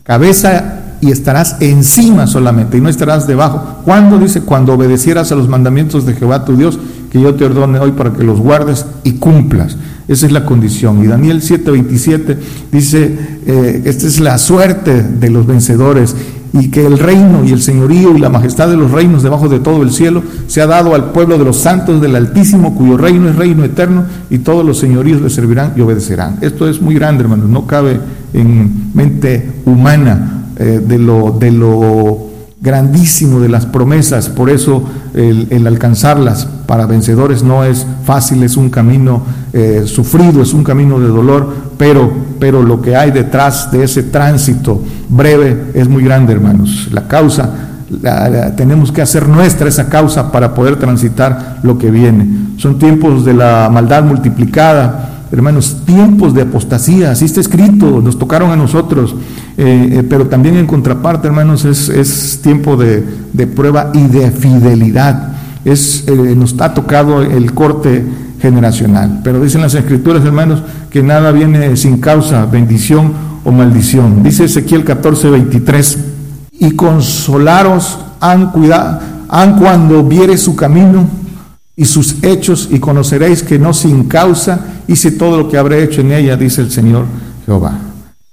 Cabeza 0.05 0.77
y 1.01 1.11
estarás 1.11 1.57
encima 1.61 2.27
solamente, 2.27 2.77
y 2.77 2.81
no 2.81 2.89
estarás 2.89 3.27
debajo. 3.27 3.81
¿Cuándo 3.85 4.19
dice? 4.19 4.43
Cuando 4.43 4.75
obedecieras 4.75 5.33
a 5.33 5.35
los 5.35 5.49
mandamientos 5.49 6.05
de 6.07 6.15
Jehová 6.15 6.45
tu 6.45 6.57
Dios, 6.57 6.79
que 7.11 7.21
yo 7.21 7.35
te 7.35 7.45
ordone 7.45 7.79
hoy 7.79 7.93
para 7.93 8.13
que 8.13 8.25
los 8.25 8.41
guardes 8.41 8.87
y 9.05 9.13
cumplas. 9.15 9.77
Esa 10.09 10.27
es 10.27 10.33
la 10.33 10.45
condición. 10.45 11.05
Y 11.05 11.07
Daniel 11.07 11.41
7:27 11.43 12.37
dice, 12.73 13.19
eh, 13.47 13.83
esta 13.85 14.07
es 14.07 14.21
la 14.21 14.39
suerte 14.39 15.03
de 15.03 15.31
los 15.31 15.47
vencedores 15.47 16.17
y 16.53 16.71
que 16.71 16.85
el 16.85 16.99
reino 16.99 17.45
y 17.45 17.53
el 17.53 17.63
señorío 17.63 18.17
y 18.17 18.21
la 18.21 18.29
majestad 18.29 18.69
de 18.69 18.77
los 18.77 18.91
reinos 18.91 19.23
debajo 19.23 19.49
de 19.49 19.61
todo 19.61 19.83
el 19.83 19.93
cielo 19.93 20.23
se 20.49 20.61
ha 20.61 20.67
dado 20.67 20.95
al 20.95 21.13
pueblo 21.13 21.39
de 21.39 21.45
los 21.45 21.59
santos 21.59 22.01
del 22.01 22.17
Altísimo, 22.17 22.75
cuyo 22.75 22.97
reino 22.97 23.29
es 23.29 23.37
reino 23.37 23.65
eterno, 23.65 24.05
y 24.31 24.39
todos 24.39 24.65
los 24.65 24.79
señoríos 24.79 25.21
le 25.21 25.31
servirán 25.31 25.75
y 25.77 25.81
obedecerán. 25.81 26.39
Esto 26.41 26.69
es 26.69 26.81
muy 26.83 26.95
grande, 26.97 27.23
hermanos, 27.23 27.49
no 27.49 27.67
cabe 27.67 28.01
en 28.33 28.91
mente 28.95 29.49
humana 29.65 30.45
eh, 30.57 30.81
de, 30.85 30.99
lo, 30.99 31.37
de 31.39 31.53
lo 31.53 32.30
grandísimo 32.61 33.41
de 33.41 33.49
las 33.49 33.65
promesas, 33.65 34.29
por 34.29 34.51
eso 34.51 34.85
el, 35.15 35.67
alcanzarlas 35.67 36.47
para 36.67 36.87
vencedores 36.87 37.43
no 37.43 37.65
es 37.65 37.87
fácil, 38.05 38.43
es 38.43 38.57
un 38.57 38.69
camino 38.69 39.23
eh, 39.53 39.85
sufrido, 39.87 40.43
es 40.43 40.53
un 40.53 40.63
camino 40.63 41.01
de 41.01 41.09
dolor, 41.09 41.53
pero, 41.79 42.13
pero 42.39 42.63
lo 42.63 42.83
que 42.83 42.97
hay 42.97 43.13
detrás 43.13 43.71
de 43.71 43.85
ese 43.85 44.03
tránsito 44.03 44.83
breve 45.09 45.71
es 45.75 45.89
muy 45.89 46.05
grande, 46.05 46.35
hermanos. 46.35 46.89
La 46.93 47.09
causa, 47.09 47.51
tenemos 48.57 48.93
que 48.93 49.03
hacer 49.03 49.27
nuestra 49.27 49.69
esa 49.69 49.89
causa 49.89 50.31
para 50.31 50.55
poder 50.55 50.77
transitar 50.77 51.61
lo 51.63 51.79
que 51.79 51.91
viene. 51.91 52.51
Son 52.59 52.79
tiempos 52.79 53.25
de 53.25 53.35
la 53.35 53.71
maldad 53.73 54.05
multiplicada, 54.05 55.20
hermanos, 55.33 55.83
tiempos 55.87 56.35
de 56.35 56.43
apostasía, 56.43 57.13
así 57.13 57.25
está 57.25 57.41
escrito, 57.41 58.01
nos 58.03 58.19
tocaron 58.19 58.51
a 58.51 58.57
nosotros, 58.57 59.15
eh, 59.57 59.89
eh, 59.93 60.07
pero 60.09 60.27
también 60.27 60.57
en 60.57 60.67
contraparte, 60.67 61.29
hermanos, 61.29 61.65
es, 61.65 62.41
tiempo 62.43 62.77
de, 62.77 63.03
prueba 63.55 63.91
y 63.95 64.03
de 64.05 64.31
fidelidad. 64.31 65.35
Es, 65.65 66.05
eh, 66.09 66.35
nos 66.37 66.59
ha 66.61 66.75
tocado 66.75 67.23
el 67.23 67.53
corte 67.53 68.05
generacional, 68.41 69.21
pero 69.23 69.43
dicen 69.43 69.61
las 69.61 69.75
escrituras, 69.75 70.25
hermanos, 70.25 70.63
que 70.91 71.03
nada 71.03 71.31
viene 71.31 71.77
sin 71.77 71.99
causa, 71.99 72.47
bendición 72.47 73.13
o 73.45 73.53
maldición. 73.53 74.23
Dice 74.23 74.45
Ezequiel 74.45 74.85
14, 74.85 75.31
23, 75.31 75.99
y 76.59 76.71
consolaros 76.73 77.99
han 78.21 78.51
cuidado, 78.51 79.01
han 79.29 79.59
cuando 79.59 80.03
viere 80.03 80.37
su 80.37 80.57
camino 80.57 81.21
y 81.81 81.87
sus 81.87 82.23
hechos 82.23 82.69
y 82.71 82.79
conoceréis 82.79 83.43
que 83.43 83.59
no 83.59 83.73
sin 83.73 84.05
causa 84.05 84.83
hice 84.87 85.13
todo 85.13 85.39
lo 85.39 85.49
que 85.49 85.57
habré 85.57 85.83
hecho 85.83 86.03
en 86.03 86.13
ella, 86.13 86.37
dice 86.37 86.61
el 86.61 86.71
Señor 86.71 87.07
Jehová. 87.47 87.73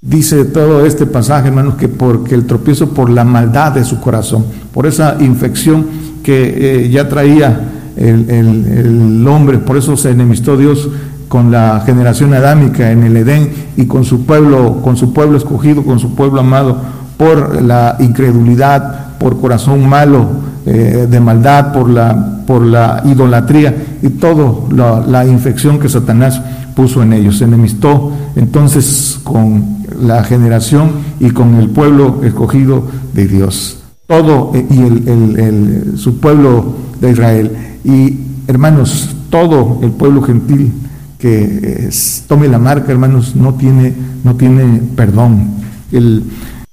Dice 0.02 0.44
todo 0.44 0.86
este 0.86 1.06
pasaje, 1.06 1.48
hermanos, 1.48 1.76
que 1.76 1.88
porque 1.88 2.36
el 2.36 2.46
tropiezo 2.46 2.90
por 2.90 3.10
la 3.10 3.24
maldad 3.24 3.72
de 3.72 3.86
su 3.86 4.02
corazón, 4.02 4.46
por 4.74 4.86
esa 4.86 5.16
infección 5.22 5.88
que 6.24 6.84
eh, 6.84 6.90
ya 6.90 7.08
traía 7.08 7.58
el, 7.96 8.30
el, 8.30 9.26
hombre, 9.30 9.60
por 9.60 9.78
eso 9.78 9.96
se 9.96 10.12
enemistó 10.12 10.58
Dios 10.58 10.90
con 11.30 11.50
la 11.50 11.82
generación 11.86 12.34
adámica 12.34 12.92
en 12.92 13.04
el 13.04 13.16
Edén 13.16 13.50
y 13.78 13.86
con 13.86 14.04
su 14.04 14.26
pueblo, 14.26 14.82
con 14.84 14.98
su 14.98 15.14
pueblo 15.14 15.38
escogido, 15.38 15.86
con 15.86 16.00
su 16.00 16.16
pueblo 16.16 16.42
amado, 16.42 16.82
por 17.16 17.62
la 17.62 17.96
incredulidad, 18.00 19.18
por 19.20 19.40
corazón 19.40 19.88
malo, 19.88 20.26
eh, 20.70 21.08
de 21.10 21.20
maldad, 21.22 21.72
por 21.72 21.90
la, 21.90 22.42
por 22.46 22.62
la 22.62 23.02
idolatría 23.06 23.74
y 24.02 24.10
toda 24.10 25.02
la, 25.08 25.26
infección 25.26 25.80
que 25.80 25.88
Satanás 25.88 26.42
puso 26.76 27.02
en 27.02 27.14
ellos. 27.14 27.38
Se 27.38 27.46
enemistó 27.46 28.12
entonces 28.36 29.18
con 29.24 29.78
la 29.98 30.26
generación 30.26 30.92
y 31.22 31.30
con 31.30 31.56
el 31.56 31.70
pueblo 31.70 32.20
escogido 32.22 32.84
de 33.14 33.30
Dios. 33.30 33.82
Todo 34.08 34.52
eh, 34.56 34.66
y 34.70 34.82
el, 34.82 35.94
su 35.96 36.20
pueblo 36.20 36.76
de 37.00 37.12
Israel. 37.12 37.52
Y 37.86 38.20
hermanos, 38.48 39.16
todo 39.30 39.80
el 39.84 39.92
pueblo 39.92 40.22
gentil 40.22 40.74
que 41.18 41.90
tome 42.28 42.50
la 42.50 42.60
marca, 42.60 42.92
hermanos, 42.92 43.38
no 43.38 43.54
tiene, 43.54 43.94
no 44.26 44.36
tiene 44.36 44.82
perdón. 44.98 45.48
El, 45.94 46.24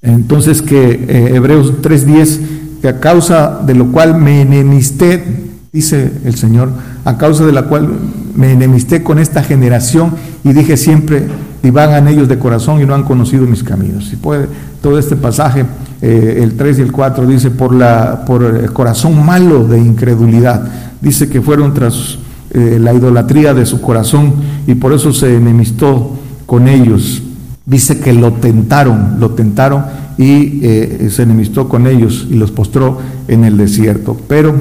entonces 0.04 0.60
que 0.60 1.06
eh, 1.08 1.36
Hebreos 1.36 1.80
3.10 1.80 2.53
a 2.88 3.00
causa 3.00 3.60
de 3.64 3.74
lo 3.74 3.92
cual 3.92 4.18
me 4.18 4.42
enemisté, 4.42 5.24
dice 5.72 6.12
el 6.24 6.34
Señor, 6.34 6.70
a 7.04 7.16
causa 7.16 7.44
de 7.44 7.52
la 7.52 7.62
cual 7.62 7.88
me 8.34 8.52
enemisté 8.52 9.02
con 9.02 9.18
esta 9.18 9.42
generación 9.42 10.12
y 10.42 10.52
dije 10.52 10.76
siempre, 10.76 11.26
divagan 11.62 12.08
ellos 12.08 12.28
de 12.28 12.38
corazón 12.38 12.80
y 12.80 12.86
no 12.86 12.94
han 12.94 13.04
conocido 13.04 13.46
mis 13.46 13.62
caminos. 13.62 14.08
Si 14.08 14.16
puede, 14.16 14.46
todo 14.82 14.98
este 14.98 15.16
pasaje, 15.16 15.64
eh, 16.02 16.40
el 16.42 16.56
3 16.56 16.78
y 16.78 16.82
el 16.82 16.92
4, 16.92 17.26
dice, 17.26 17.50
por, 17.50 17.74
la, 17.74 18.24
por 18.26 18.44
el 18.44 18.72
corazón 18.72 19.24
malo 19.24 19.66
de 19.66 19.78
incredulidad, 19.78 20.62
dice 21.00 21.28
que 21.28 21.40
fueron 21.40 21.72
tras 21.72 22.18
eh, 22.50 22.78
la 22.80 22.92
idolatría 22.92 23.54
de 23.54 23.66
su 23.66 23.80
corazón 23.80 24.34
y 24.66 24.74
por 24.74 24.92
eso 24.92 25.12
se 25.12 25.36
enemistó 25.36 26.12
con 26.46 26.68
ellos. 26.68 27.22
Dice 27.66 27.98
que 27.98 28.12
lo 28.12 28.34
tentaron, 28.34 29.16
lo 29.18 29.30
tentaron 29.30 29.84
y 30.16 30.60
eh, 30.62 31.08
se 31.10 31.22
enemistó 31.22 31.68
con 31.68 31.86
ellos 31.86 32.26
y 32.30 32.34
los 32.34 32.50
postró 32.50 32.98
en 33.28 33.44
el 33.44 33.56
desierto. 33.56 34.16
Pero 34.28 34.54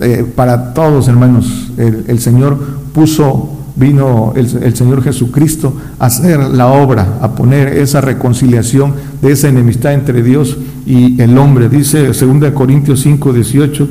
eh, 0.00 0.24
para 0.34 0.74
todos, 0.74 1.08
hermanos, 1.08 1.72
el, 1.76 2.18
Señor 2.18 2.58
puso, 2.92 3.50
vino 3.76 4.32
el, 4.36 4.76
Señor 4.76 5.02
Jesucristo 5.02 5.74
a 5.98 6.06
hacer 6.06 6.40
la 6.40 6.68
obra, 6.68 7.18
a 7.20 7.34
poner 7.34 7.68
esa 7.68 8.00
reconciliación 8.00 8.94
de 9.20 9.32
esa 9.32 9.48
enemistad 9.48 9.92
entre 9.92 10.22
Dios 10.22 10.56
y 10.86 11.20
el 11.20 11.36
hombre. 11.38 11.68
Dice 11.68 12.06
2 12.06 12.52
Corintios 12.52 13.00
5, 13.00 13.32
18, 13.32 13.88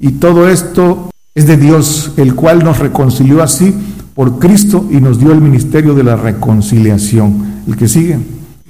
y 0.00 0.12
todo 0.12 0.48
esto 0.48 1.10
es 1.34 1.46
de 1.46 1.56
Dios, 1.56 2.12
el 2.16 2.34
cual 2.34 2.62
nos 2.62 2.78
reconcilió 2.78 3.42
así 3.42 3.74
por 4.14 4.38
Cristo 4.38 4.86
y 4.90 5.00
nos 5.00 5.18
dio 5.18 5.32
el 5.32 5.40
ministerio 5.40 5.94
de 5.94 6.04
la 6.04 6.16
reconciliación. 6.16 7.54
El 7.66 7.76
que 7.76 7.88
sigue 7.88 8.18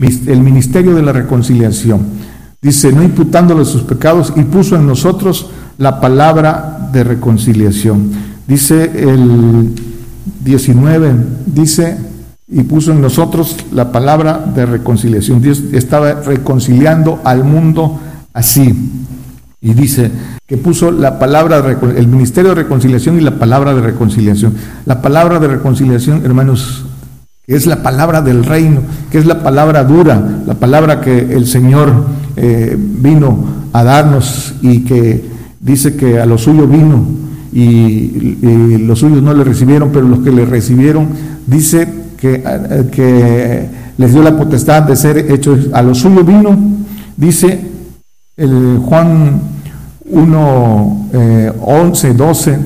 el 0.00 0.40
ministerio 0.40 0.94
de 0.94 1.02
la 1.02 1.12
reconciliación. 1.12 2.02
Dice, 2.60 2.92
no 2.92 3.02
imputándole 3.02 3.64
sus 3.64 3.82
pecados 3.82 4.32
y 4.36 4.42
puso 4.42 4.76
en 4.76 4.86
nosotros 4.86 5.50
la 5.78 6.00
palabra 6.00 6.88
de 6.92 7.04
reconciliación. 7.04 8.10
Dice 8.46 8.84
el 8.84 9.70
19, 10.44 11.14
dice, 11.46 11.98
y 12.48 12.62
puso 12.62 12.92
en 12.92 13.00
nosotros 13.00 13.56
la 13.72 13.90
palabra 13.90 14.38
de 14.54 14.66
reconciliación. 14.66 15.40
Dios 15.40 15.62
estaba 15.72 16.12
reconciliando 16.14 17.20
al 17.24 17.44
mundo 17.44 17.98
así. 18.32 18.74
Y 19.60 19.72
dice 19.72 20.10
que 20.46 20.58
puso 20.58 20.90
la 20.90 21.18
palabra, 21.18 21.78
el 21.96 22.06
ministerio 22.06 22.50
de 22.50 22.62
reconciliación 22.62 23.16
y 23.16 23.22
la 23.22 23.38
palabra 23.38 23.74
de 23.74 23.80
reconciliación. 23.80 24.54
La 24.84 25.00
palabra 25.00 25.38
de 25.38 25.48
reconciliación, 25.48 26.24
hermanos, 26.24 26.84
es 27.46 27.66
la 27.66 27.82
palabra 27.82 28.22
del 28.22 28.44
reino, 28.44 28.80
que 29.10 29.18
es 29.18 29.26
la 29.26 29.42
palabra 29.42 29.84
dura, 29.84 30.42
la 30.46 30.54
palabra 30.54 31.00
que 31.00 31.18
el 31.18 31.46
Señor 31.46 31.92
eh, 32.36 32.76
vino 32.78 33.44
a 33.72 33.84
darnos 33.84 34.54
y 34.62 34.80
que 34.80 35.24
dice 35.60 35.94
que 35.94 36.18
a 36.20 36.26
lo 36.26 36.38
suyo 36.38 36.66
vino 36.66 37.04
y, 37.52 38.78
los 38.86 38.98
suyos 38.98 39.22
no 39.22 39.32
le 39.34 39.44
recibieron, 39.44 39.90
pero 39.92 40.06
los 40.08 40.20
que 40.20 40.30
le 40.30 40.44
recibieron, 40.44 41.08
dice 41.46 41.86
que, 42.18 42.42
eh, 42.44 43.68
les 43.96 44.12
dio 44.12 44.22
la 44.22 44.36
potestad 44.36 44.82
de 44.82 44.96
ser 44.96 45.18
hechos, 45.30 45.68
a 45.72 45.82
lo 45.82 45.94
suyo 45.94 46.24
vino, 46.24 46.56
dice 47.16 47.60
el 48.36 48.78
Juan 48.84 49.40
1, 50.06 51.08
11, 51.60 52.14
12, 52.14 52.58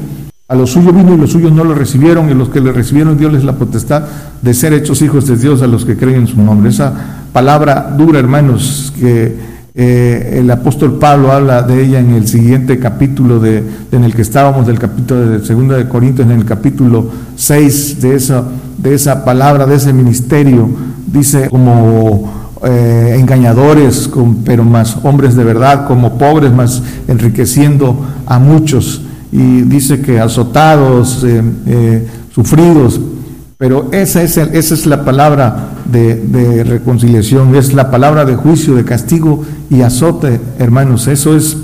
a 0.50 0.55
los 0.55 0.71
suyos 0.71 0.95
vino 0.95 1.12
y 1.12 1.19
los 1.19 1.31
suyos 1.31 1.52
no 1.52 1.62
lo 1.62 1.75
recibieron, 1.75 2.31
y 2.31 2.35
los 2.35 2.49
que 2.49 2.62
le 2.62 2.73
recibieron 2.73 3.19
Dios 3.19 3.31
les 3.31 3.45
la 3.45 3.52
potestad 3.52 4.05
de 4.40 4.55
ser 4.55 4.73
hechos 4.73 5.02
hijos 5.02 5.26
de 5.26 5.37
Dios 5.37 5.61
a 5.61 5.67
los 5.67 5.85
que 5.85 5.95
creen 5.95 6.21
en 6.21 6.26
su 6.26 6.40
nombre. 6.40 6.71
Esa 6.71 6.95
palabra 7.35 7.95
dura, 7.99 8.19
hermanos, 8.19 8.90
que 8.99 9.37
eh, 9.75 10.38
el 10.40 10.50
apóstol 10.50 10.99
Pablo 10.99 11.33
habla 11.33 11.62
de 11.62 11.85
ella 11.85 12.00
en 12.00 12.12
el 12.12 12.26
siguiente 12.26 12.78
capítulo 12.78 13.40
de, 13.40 13.62
en 13.93 14.05
el 14.05 14.14
que 14.14 14.23
estábamos, 14.23 14.67
del 14.67 14.78
capítulo 14.78 15.21
de 15.21 15.45
Segunda 15.45 15.76
de 15.76 15.87
Corintios, 15.87 16.26
en 16.26 16.38
el 16.38 16.47
capítulo 16.47 17.11
6 17.37 18.00
de 18.00 18.14
esa, 18.14 18.45
de 18.78 18.95
esa 18.95 19.26
palabra, 19.26 19.67
de 19.67 19.76
ese 19.76 19.93
ministerio, 19.93 20.67
dice 21.07 21.50
como 21.50 22.57
eh, 22.64 23.17
engañadores, 23.19 24.09
pero 24.47 24.64
más 24.64 24.97
hombres 25.02 25.37
de 25.37 25.45
verdad, 25.45 25.87
como 25.87 26.17
pobres, 26.17 26.55
más 26.55 26.83
enriqueciendo 27.07 28.02
a 28.25 28.38
muchos. 28.38 29.02
Y 29.30 29.62
dice 29.62 30.00
que 30.00 30.20
azotados, 30.20 31.25
eh, 31.25 32.06
sufridos, 32.35 33.00
pero 33.58 33.88
esa 33.90 34.23
es, 34.23 34.37
esa 34.37 34.75
es 34.75 34.87
la 34.87 35.04
palabra 35.04 35.70
de, 35.90 36.62
reconciliación, 36.62 37.56
es 37.56 37.75
la 37.75 37.90
palabra 37.90 38.25
de 38.25 38.37
juicio, 38.37 38.76
de 38.76 38.85
castigo 38.85 39.44
y 39.68 39.80
azote, 39.80 40.38
hermanos. 40.61 41.08
Eso 41.08 41.37
es, 41.37 41.56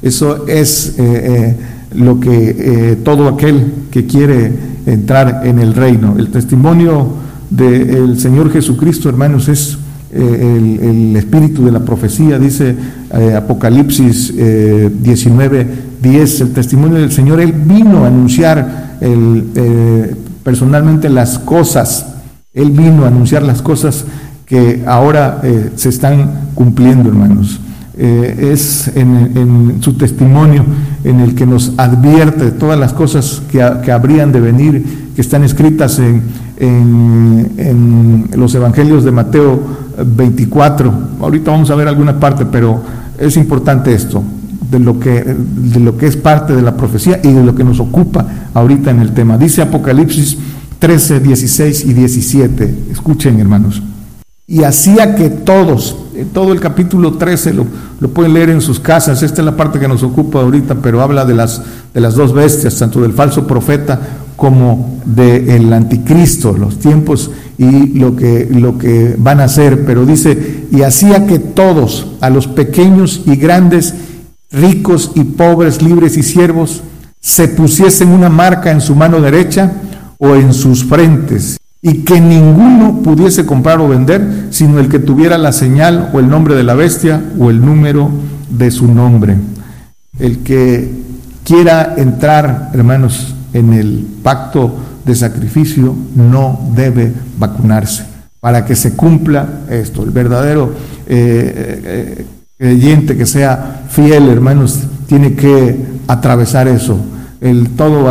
eso 0.00 0.46
es 0.46 0.94
eh, 0.96 1.02
eh, 1.02 1.56
lo 1.96 2.20
que 2.20 2.30
eh, 2.56 2.96
todo 3.02 3.26
aquel 3.26 3.72
que 3.90 4.06
quiere 4.06 4.52
entrar 4.86 5.44
en 5.44 5.58
el 5.58 5.74
reino. 5.74 6.14
El 6.16 6.30
testimonio 6.30 7.14
del 7.50 8.20
Señor 8.20 8.52
Jesucristo, 8.52 9.08
hermanos, 9.08 9.48
es 9.48 9.76
el, 10.12 11.16
espíritu 11.16 11.64
de 11.64 11.72
la 11.72 11.80
profecía, 11.80 12.38
dice 12.38 12.76
Apocalipsis 13.36 14.32
19, 14.36 15.66
10, 16.00 16.40
el 16.40 16.52
testimonio 16.52 16.98
del 16.98 17.12
Señor, 17.12 17.40
Él 17.40 17.52
vino 17.52 18.04
a 18.04 18.08
anunciar 18.08 18.96
el 19.00 20.16
personalmente 20.42 21.08
las 21.08 21.38
cosas. 21.38 22.06
Él 22.52 22.70
vino 22.70 23.04
a 23.04 23.08
anunciar 23.08 23.42
las 23.42 23.62
cosas 23.62 24.04
que 24.46 24.82
ahora 24.86 25.40
eh, 25.44 25.70
se 25.76 25.90
están 25.90 26.50
cumpliendo, 26.54 27.08
hermanos. 27.08 27.60
Eh, 27.96 28.50
es 28.52 28.90
en, 28.96 29.76
su 29.80 29.92
testimonio 29.94 30.64
en 31.04 31.20
el 31.20 31.34
que 31.34 31.44
nos 31.46 31.74
advierte 31.76 32.50
todas 32.50 32.78
las 32.78 32.92
cosas 32.92 33.42
que, 33.50 33.62
habrían 33.62 34.32
de 34.32 34.40
venir, 34.40 35.12
que 35.14 35.20
están 35.20 35.44
escritas 35.44 35.98
en, 35.98 36.22
en, 36.56 38.28
los 38.34 38.54
evangelios 38.54 39.04
de 39.04 39.10
Mateo 39.10 39.60
24. 40.04 40.92
Ahorita 41.20 41.50
vamos 41.50 41.70
a 41.70 41.74
ver 41.74 41.88
alguna 41.88 42.18
parte, 42.18 42.46
pero 42.46 42.82
es 43.18 43.36
importante 43.36 43.92
esto, 43.92 44.24
de 44.70 44.78
lo 44.78 45.00
que, 45.00 45.24
de 45.24 45.80
lo 45.80 45.96
que 45.96 46.06
es 46.06 46.16
parte 46.16 46.54
de 46.54 46.62
la 46.62 46.76
profecía 46.76 47.20
y 47.22 47.32
de 47.32 47.42
lo 47.42 47.54
que 47.54 47.64
nos 47.64 47.80
ocupa 47.80 48.26
ahorita 48.54 48.90
en 48.90 49.00
el 49.00 49.12
tema. 49.12 49.36
Dice 49.36 49.62
Apocalipsis 49.62 50.38
13, 50.78 51.20
16 51.20 51.84
y 51.84 51.92
17. 51.92 52.74
Escuchen, 52.92 53.40
hermanos. 53.40 53.82
Y 54.46 54.64
hacía 54.64 55.14
que 55.14 55.30
todos, 55.30 55.96
todo 56.32 56.52
el 56.52 56.60
capítulo 56.60 57.12
13 57.12 57.54
lo, 57.54 57.66
lo, 58.00 58.08
pueden 58.10 58.34
leer 58.34 58.50
en 58.50 58.60
sus 58.60 58.80
casas, 58.80 59.22
esta 59.22 59.42
es 59.42 59.46
la 59.46 59.56
parte 59.56 59.78
que 59.78 59.86
nos 59.86 60.02
ocupa 60.02 60.40
ahorita, 60.40 60.74
pero 60.82 61.02
habla 61.02 61.24
de 61.24 61.34
las, 61.34 61.62
de 61.94 62.00
las 62.00 62.16
dos 62.16 62.32
bestias, 62.32 62.76
tanto 62.76 63.00
del 63.00 63.12
falso 63.12 63.46
profeta 63.46 64.00
como 64.34 64.98
del 65.04 65.72
anticristo, 65.72 66.56
los 66.56 66.78
tiempos 66.78 67.30
y 67.58 67.98
lo 67.98 68.16
que, 68.16 68.48
lo 68.50 68.78
que 68.78 69.14
van 69.18 69.38
a 69.40 69.44
hacer. 69.44 69.84
Pero 69.84 70.06
dice, 70.06 70.64
y 70.72 70.80
hacía 70.80 71.26
que 71.26 71.38
todos, 71.38 72.12
a 72.22 72.30
los 72.30 72.46
pequeños 72.46 73.22
y 73.26 73.36
grandes, 73.36 73.94
ricos 74.50 75.12
y 75.14 75.24
pobres, 75.24 75.82
libres 75.82 76.16
y 76.16 76.22
siervos, 76.22 76.82
se 77.20 77.48
pusiesen 77.48 78.08
una 78.08 78.28
marca 78.28 78.70
en 78.70 78.80
su 78.80 78.94
mano 78.94 79.20
derecha 79.20 79.72
o 80.18 80.34
en 80.34 80.52
sus 80.52 80.84
frentes, 80.84 81.58
y 81.82 82.04
que 82.04 82.20
ninguno 82.20 83.00
pudiese 83.02 83.46
comprar 83.46 83.80
o 83.80 83.88
vender, 83.88 84.48
sino 84.50 84.80
el 84.80 84.88
que 84.88 84.98
tuviera 84.98 85.38
la 85.38 85.52
señal 85.52 86.10
o 86.12 86.20
el 86.20 86.28
nombre 86.28 86.54
de 86.54 86.64
la 86.64 86.74
bestia 86.74 87.22
o 87.38 87.50
el 87.50 87.64
número 87.64 88.10
de 88.50 88.70
su 88.70 88.92
nombre. 88.92 89.36
El 90.18 90.38
que 90.40 90.90
quiera 91.44 91.94
entrar, 91.96 92.70
hermanos, 92.74 93.34
en 93.52 93.72
el 93.72 94.06
pacto 94.22 94.74
de 95.04 95.14
sacrificio 95.14 95.94
no 96.14 96.60
debe 96.74 97.12
vacunarse 97.38 98.04
para 98.40 98.64
que 98.64 98.76
se 98.76 98.94
cumpla 98.94 99.60
esto. 99.70 100.02
El 100.02 100.10
verdadero 100.10 100.72
eh, 101.06 101.82
eh, 101.84 102.26
creyente 102.60 103.16
que 103.16 103.24
sea 103.24 103.84
fiel, 103.88 104.28
hermanos, 104.28 104.80
tiene 105.06 105.32
que 105.32 105.82
atravesar 106.06 106.68
eso. 106.68 106.98
El 107.40 107.70
todo 107.70 108.06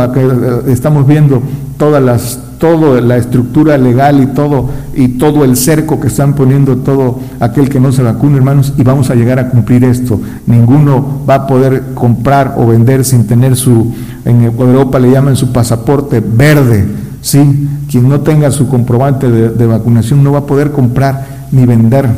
estamos 0.66 1.06
viendo 1.06 1.40
todas 1.78 2.02
las 2.02 2.40
toda 2.58 3.00
la 3.00 3.16
estructura 3.16 3.78
legal 3.78 4.20
y 4.20 4.26
todo 4.26 4.68
y 4.94 5.08
todo 5.16 5.44
el 5.44 5.56
cerco 5.56 5.98
que 5.98 6.08
están 6.08 6.34
poniendo 6.34 6.78
todo 6.78 7.18
aquel 7.38 7.70
que 7.70 7.80
no 7.80 7.90
se 7.92 8.02
vacune, 8.02 8.36
hermanos, 8.36 8.74
y 8.76 8.82
vamos 8.82 9.08
a 9.08 9.14
llegar 9.14 9.38
a 9.38 9.48
cumplir 9.48 9.84
esto. 9.84 10.20
Ninguno 10.46 11.22
va 11.30 11.36
a 11.36 11.46
poder 11.46 11.94
comprar 11.94 12.56
o 12.58 12.66
vender 12.66 13.04
sin 13.04 13.28
tener 13.28 13.54
su 13.54 13.94
en 14.24 14.42
Europa 14.42 14.98
le 14.98 15.12
llaman 15.12 15.36
su 15.36 15.52
pasaporte 15.52 16.20
verde, 16.20 16.86
¿sí? 17.22 17.68
Quien 17.88 18.08
no 18.08 18.20
tenga 18.20 18.50
su 18.50 18.68
comprobante 18.68 19.30
de, 19.30 19.66
vacunación 19.66 20.22
no 20.24 20.32
va 20.32 20.40
a 20.40 20.46
poder 20.46 20.72
comprar 20.72 21.46
ni 21.52 21.64
vender, 21.64 22.08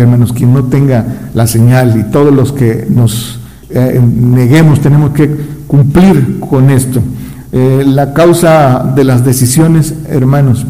hermanos, 0.00 0.32
quien 0.32 0.52
no 0.52 0.64
tenga 0.64 1.04
la 1.34 1.46
señal 1.46 1.98
y 1.98 2.10
todos 2.10 2.32
los 2.32 2.52
que 2.52 2.86
nos 2.88 3.38
eh, 3.70 4.00
neguemos 4.02 4.80
tenemos 4.80 5.12
que 5.12 5.30
cumplir 5.66 6.40
con 6.40 6.70
esto. 6.70 7.00
Eh, 7.52 7.84
la 7.86 8.14
causa 8.14 8.92
de 8.94 9.04
las 9.04 9.24
decisiones, 9.24 9.94
hermanos. 10.08 10.66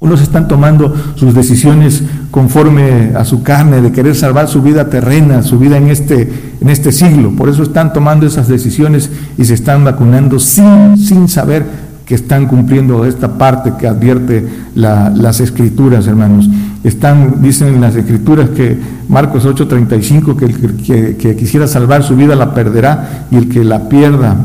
Unos 0.00 0.20
están 0.20 0.48
tomando 0.48 0.94
sus 1.14 1.34
decisiones 1.34 2.02
conforme 2.30 3.12
a 3.16 3.24
su 3.24 3.42
carne, 3.42 3.80
de 3.80 3.90
querer 3.90 4.14
salvar 4.14 4.48
su 4.48 4.60
vida 4.60 4.90
terrena, 4.90 5.42
su 5.42 5.58
vida 5.58 5.78
en 5.78 5.88
este, 5.88 6.30
en 6.60 6.68
este 6.68 6.92
siglo. 6.92 7.30
Por 7.34 7.48
eso 7.48 7.62
están 7.62 7.92
tomando 7.92 8.26
esas 8.26 8.46
decisiones 8.46 9.10
y 9.38 9.44
se 9.44 9.54
están 9.54 9.82
vacunando 9.82 10.38
sin, 10.38 10.98
sin 10.98 11.28
saber 11.28 11.64
que 12.06 12.14
están 12.14 12.46
cumpliendo 12.46 13.04
esta 13.04 13.38
parte 13.38 13.72
que 13.78 13.86
advierte 13.86 14.46
las 14.74 15.40
escrituras, 15.40 16.06
hermanos. 16.06 16.48
Están, 16.82 17.40
dicen 17.40 17.80
las 17.80 17.96
escrituras 17.96 18.50
que 18.50 18.78
Marcos 19.08 19.46
8:35, 19.46 20.36
que 20.36 20.44
el 20.44 21.16
que 21.16 21.36
quisiera 21.36 21.66
salvar 21.66 22.02
su 22.02 22.14
vida 22.14 22.34
la 22.36 22.52
perderá 22.52 23.26
y 23.30 23.36
el 23.36 23.48
que 23.48 23.64
la 23.64 23.88
pierda 23.88 24.36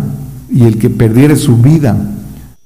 y 0.50 0.63
el 0.63 0.78
que 0.78 0.89
perdiere 0.89 1.36
su 1.36 1.58
vida 1.58 1.95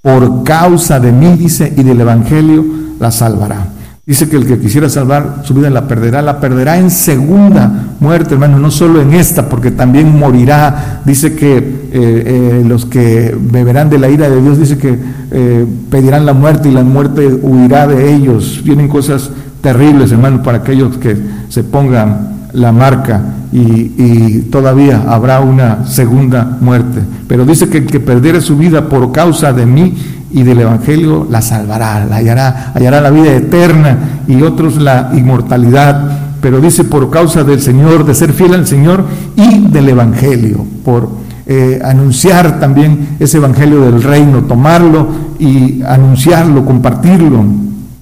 por 0.04 0.44
causa 0.44 1.00
de 1.00 1.14
mí, 1.14 1.38
dice, 1.38 1.74
y 1.78 1.82
del 1.82 2.02
Evangelio, 2.02 2.66
la 3.00 3.10
salvará. 3.10 3.68
Dice 4.06 4.28
que 4.28 4.36
el 4.36 4.46
que 4.46 4.60
quisiera 4.60 4.90
salvar 4.90 5.44
su 5.46 5.54
vida 5.54 5.70
la 5.70 5.88
perderá, 5.88 6.22
la 6.22 6.42
perderá 6.42 6.78
en 6.78 6.92
segunda 6.92 7.96
muerte, 8.02 8.34
hermano, 8.34 8.60
no 8.60 8.70
solo 8.70 9.02
en 9.02 9.14
esta, 9.14 9.48
porque 9.48 9.72
también 9.72 10.20
morirá. 10.20 11.02
Dice 11.06 11.36
que 11.36 11.58
eh, 11.58 11.64
eh, 11.94 12.64
los 12.68 12.86
que 12.86 13.34
beberán 13.40 13.90
de 13.90 14.00
la 14.00 14.10
ira 14.10 14.30
de 14.30 14.42
Dios, 14.42 14.60
dice 14.60 14.78
que 14.78 15.00
eh, 15.32 15.66
pedirán 15.90 16.26
la 16.26 16.34
muerte 16.34 16.68
y 16.68 16.74
la 16.74 16.84
muerte 16.84 17.28
huirá 17.28 17.88
de 17.88 18.14
ellos. 18.14 18.62
Vienen 18.66 18.90
cosas 18.90 19.32
terribles, 19.62 20.12
hermano, 20.12 20.44
para 20.44 20.58
aquellos 20.58 20.98
que 20.98 21.16
se 21.48 21.64
pongan 21.64 22.50
la 22.52 22.74
marca 22.74 23.22
y, 23.54 24.42
todavía 24.52 25.06
habrá 25.08 25.40
una 25.40 25.86
segunda 25.86 26.58
muerte. 26.60 27.00
Pero 27.28 27.46
dice 27.46 27.70
que 27.70 27.78
el 27.80 27.86
que 27.86 28.00
perdiere 28.00 28.42
su 28.42 28.58
vida 28.58 28.90
por 28.90 29.12
causa 29.12 29.54
de 29.54 29.66
mí 29.66 29.96
y 30.34 30.44
del 30.44 30.60
Evangelio 30.60 31.28
la 31.30 31.42
salvará, 31.42 32.06
la 32.06 32.18
hallará, 32.18 32.72
hallará 32.74 33.00
la 33.00 33.12
vida 33.12 33.32
eterna 33.34 34.24
y 34.28 34.42
otros 34.42 34.78
la 34.78 35.12
inmortalidad. 35.14 36.20
Pero 36.42 36.60
dice 36.60 36.84
por 36.84 37.10
causa 37.10 37.44
del 37.44 37.62
Señor, 37.62 38.06
de 38.06 38.16
ser 38.16 38.34
fiel 38.34 38.54
al 38.56 38.68
Señor 38.68 39.06
y 39.36 39.60
del 39.70 39.88
Evangelio, 39.88 40.66
por 40.84 41.10
eh, 41.46 41.80
anunciar 41.84 42.60
también 42.60 43.16
ese 43.20 43.38
Evangelio 43.38 43.82
del 43.82 44.02
reino, 44.02 44.44
tomarlo 44.44 45.08
y 45.40 45.82
anunciarlo, 45.84 46.66
compartirlo. 46.66 47.46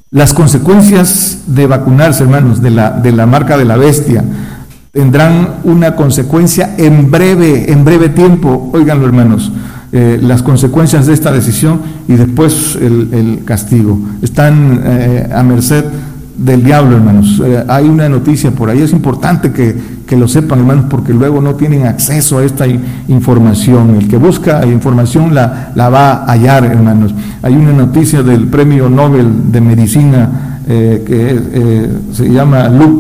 Las 0.10 0.34
consecuencias 0.34 1.44
de 1.48 1.68
vacunarse, 1.68 2.24
hermanos, 2.24 2.62
de 2.62 2.72
la, 2.72 2.92
de 2.92 3.12
la 3.12 3.26
marca 3.26 3.58
de 3.58 3.66
la 3.66 3.78
bestia, 3.78 4.24
tendrán 4.92 5.56
una 5.64 5.96
consecuencia 5.96 6.76
en 6.78 7.12
breve, 7.12 7.72
en 7.72 7.86
breve 7.86 8.10
tiempo. 8.10 8.72
Óiganlo, 8.74 9.06
hermanos, 9.06 9.52
eh, 9.94 10.18
las 10.22 10.42
consecuencias 10.42 11.06
de 11.06 11.14
esta 11.14 11.34
decisión 11.34 11.82
y 12.08 12.14
después 12.14 12.78
el, 12.78 13.42
castigo. 13.44 14.00
Están 14.22 14.82
eh, 14.86 15.30
a 15.36 15.44
merced 15.44 15.84
del 16.38 16.64
diablo, 16.64 16.96
hermanos. 16.96 17.42
Eh, 17.44 17.62
hay 17.68 17.90
una 17.90 18.08
noticia 18.08 18.52
por 18.52 18.70
ahí, 18.70 18.82
es 18.82 18.94
importante 18.94 19.52
que, 19.52 19.76
que, 20.08 20.16
lo 20.16 20.30
sepan, 20.30 20.60
hermanos, 20.60 20.86
porque 20.90 21.14
luego 21.14 21.42
no 21.42 21.56
tienen 21.56 21.88
acceso 21.88 22.38
a 22.38 22.46
esta 22.46 22.68
información. 23.10 23.98
El 23.98 24.08
que 24.08 24.16
busca 24.16 24.66
información 24.66 25.36
la, 25.36 25.74
la 25.76 25.90
va 25.90 26.24
a 26.24 26.32
hallar, 26.32 26.64
hermanos. 26.64 27.14
Hay 27.42 27.54
una 27.58 27.74
noticia 27.74 28.24
del 28.24 28.48
Premio 28.48 28.90
Nobel 28.90 29.52
de 29.52 29.60
Medicina 29.60 30.60
que 30.66 31.90
se 32.14 32.32
llama 32.32 32.70
Luc 32.70 32.92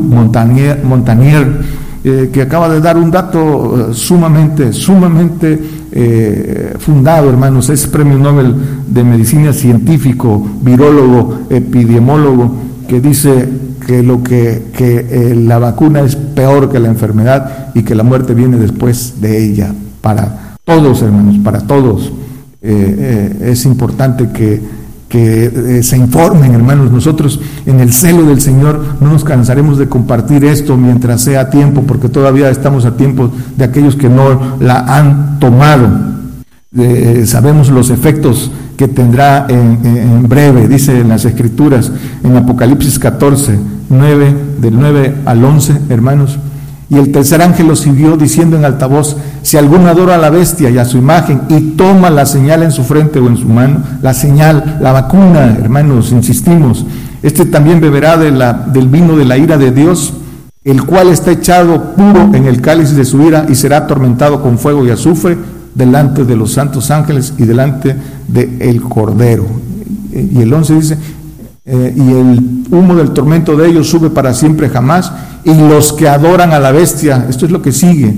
Montagnier, 0.84 1.62
que 2.04 2.42
acaba 2.42 2.68
de 2.68 2.82
dar 2.82 2.98
un 2.98 3.10
dato 3.12 3.94
sumamente, 3.94 4.74
sumamente 4.74 5.81
eh, 5.92 6.76
fundado, 6.80 7.30
hermanos. 7.30 7.70
Es 7.70 7.88
premio 7.88 8.18
Nobel 8.18 8.56
de 8.88 9.04
Medicina 9.04 9.54
Científico, 9.54 10.46
virólogo, 10.62 11.42
epidemiólogo, 11.50 12.56
que 12.88 13.02
dice 13.02 13.50
que 13.86 14.04
lo 14.04 14.24
que, 14.24 14.64
que 14.76 15.36
la 15.36 15.60
vacuna 15.60 16.02
es 16.02 16.16
peor 16.16 16.72
que 16.72 16.80
la 16.80 16.90
enfermedad 16.90 17.70
y 17.74 17.84
que 17.84 17.96
la 17.96 18.04
muerte 18.04 18.34
viene 18.34 18.58
después 18.58 19.22
de 19.22 19.44
ella. 19.44 19.74
Para 20.02 20.56
todos, 20.64 21.02
hermanos, 21.02 21.38
para 21.44 21.62
todos. 21.62 22.12
es 22.62 23.66
importante 23.66 24.30
que 24.30 24.81
que 25.12 25.44
eh, 25.44 25.84
se 25.84 25.98
informen, 25.98 26.54
hermanos. 26.54 26.90
Nosotros 26.90 27.40
en 27.66 27.82
el 27.82 27.92
celo 27.92 28.24
del 28.24 28.40
Señor 28.40 28.82
no 29.02 29.12
nos 29.12 29.26
cansaremos 29.26 29.78
de 29.78 29.90
compartir 29.90 30.46
esto 30.46 30.78
mientras 30.78 31.22
sea 31.22 31.50
tiempo, 31.50 31.84
porque 31.86 32.08
todavía 32.08 32.50
estamos 32.50 32.86
a 32.86 32.96
tiempo 32.96 33.30
de 33.58 33.66
aquellos 33.66 33.98
que 33.98 34.08
no 34.08 34.58
la 34.62 34.80
han 34.80 35.38
tomado. 35.40 35.90
Eh, 36.78 37.26
sabemos 37.28 37.70
los 37.70 37.90
efectos 37.90 38.52
que 38.78 38.88
tendrá 38.88 39.48
en, 39.50 39.80
en, 39.84 40.30
breve, 40.30 40.70
dice 40.70 41.02
en 41.02 41.10
las 41.10 41.26
Escrituras, 41.26 41.92
en 42.24 42.38
Apocalipsis 42.38 42.98
14, 42.98 43.60
9, 43.90 44.36
del 44.62 44.80
9 44.80 45.16
al 45.26 45.44
11, 45.44 45.74
hermanos. 45.90 46.40
Y 46.92 46.98
el 46.98 47.10
tercer 47.14 47.42
ángel 47.42 47.68
lo 47.68 47.78
siguió 47.78 48.18
diciendo 48.18 48.58
en 48.58 48.66
altavoz, 48.66 49.16
si 49.44 49.56
alguno 49.56 49.88
adora 49.88 50.16
a 50.16 50.18
la 50.18 50.30
bestia 50.30 50.70
y 50.70 50.78
a 50.78 50.84
su 50.84 50.98
imagen 50.98 51.44
y 51.48 51.62
toma 51.78 52.10
la 52.10 52.26
señal 52.26 52.64
en 52.64 52.72
su 52.72 52.84
frente 52.84 53.18
o 53.20 53.30
en 53.30 53.38
su 53.38 53.48
mano, 53.48 53.82
la 54.02 54.14
señal, 54.14 54.78
la 54.82 54.92
vacuna, 54.92 55.56
hermanos, 55.58 56.12
insistimos, 56.12 56.86
este 57.24 57.46
también 57.46 57.80
beberá 57.80 58.18
del 58.18 58.90
vino 58.90 59.16
de 59.16 59.24
la 59.24 59.38
ira 59.38 59.58
de 59.58 59.72
Dios, 59.72 60.16
el 60.66 60.84
cual 60.84 61.08
está 61.08 61.32
echado 61.32 61.96
puro 61.96 62.32
en 62.34 62.46
el 62.46 62.60
cáliz 62.60 62.94
de 62.94 63.06
su 63.06 63.22
ira 63.22 63.46
y 63.48 63.56
será 63.56 63.78
atormentado 63.78 64.42
con 64.42 64.60
fuego 64.60 64.86
y 64.86 64.90
azufre 64.90 65.38
delante 65.74 66.26
de 66.26 66.36
los 66.36 66.52
santos 66.52 66.92
ángeles 66.92 67.36
y 67.38 67.46
delante 67.46 67.96
del 68.28 68.62
el 68.62 68.82
Cordero. 68.82 69.46
Y 70.12 70.42
el 70.42 70.54
11 70.54 70.74
dice, 70.76 70.98
eh, 71.64 71.94
y 71.96 72.02
el 72.02 72.66
humo 72.70 72.96
del 72.96 73.12
tormento 73.12 73.56
de 73.56 73.70
ellos 73.70 73.88
sube 73.88 74.10
para 74.10 74.34
siempre 74.34 74.68
jamás, 74.68 75.14
y 75.44 75.54
los 75.54 75.94
que 75.94 76.08
adoran 76.08 76.52
a 76.52 76.60
la 76.60 76.72
bestia, 76.72 77.26
esto 77.30 77.46
es 77.46 77.52
lo 77.52 77.62
que 77.62 77.72
sigue, 77.72 78.16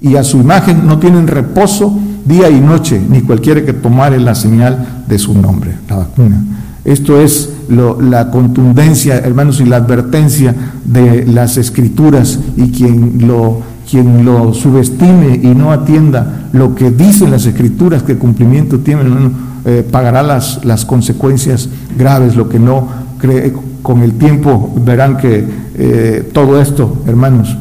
y 0.00 0.16
a 0.16 0.24
su 0.24 0.38
imagen 0.38 0.86
no 0.86 0.98
tienen 0.98 1.26
reposo 1.26 1.98
día 2.24 2.50
y 2.50 2.60
noche, 2.60 3.00
ni 3.08 3.20
cualquiera 3.20 3.64
que 3.64 3.72
tomare 3.72 4.18
la 4.18 4.34
señal 4.34 5.04
de 5.06 5.18
su 5.18 5.34
nombre, 5.34 5.76
la 5.88 5.96
vacuna. 5.96 6.42
Esto 6.84 7.20
es 7.20 7.50
la 7.68 8.30
contundencia, 8.30 9.18
hermanos, 9.18 9.60
y 9.60 9.64
la 9.64 9.76
advertencia 9.76 10.54
de 10.84 11.24
las 11.26 11.56
escrituras 11.56 12.38
y 12.56 12.70
quien 12.70 13.26
lo, 13.26 13.62
quien 13.90 14.24
lo 14.24 14.52
subestime 14.52 15.40
y 15.42 15.48
no 15.54 15.72
atienda 15.72 16.48
lo 16.52 16.74
que 16.74 16.90
dicen 16.90 17.30
las 17.30 17.46
escrituras 17.46 18.02
que 18.02 18.16
cumplimiento 18.18 18.80
tienen, 18.80 19.32
eh, 19.64 19.86
pagará 19.90 20.22
las, 20.22 20.62
las 20.64 20.84
consecuencias 20.84 21.70
graves, 21.96 22.36
lo 22.36 22.50
que 22.50 22.58
no 22.58 22.86
cree, 23.18 23.54
con 23.82 24.02
el 24.02 24.12
tiempo 24.14 24.74
verán 24.84 25.16
que 25.16 25.46
eh, 25.74 26.30
todo 26.32 26.60
esto, 26.60 27.02
hermanos, 27.06 27.56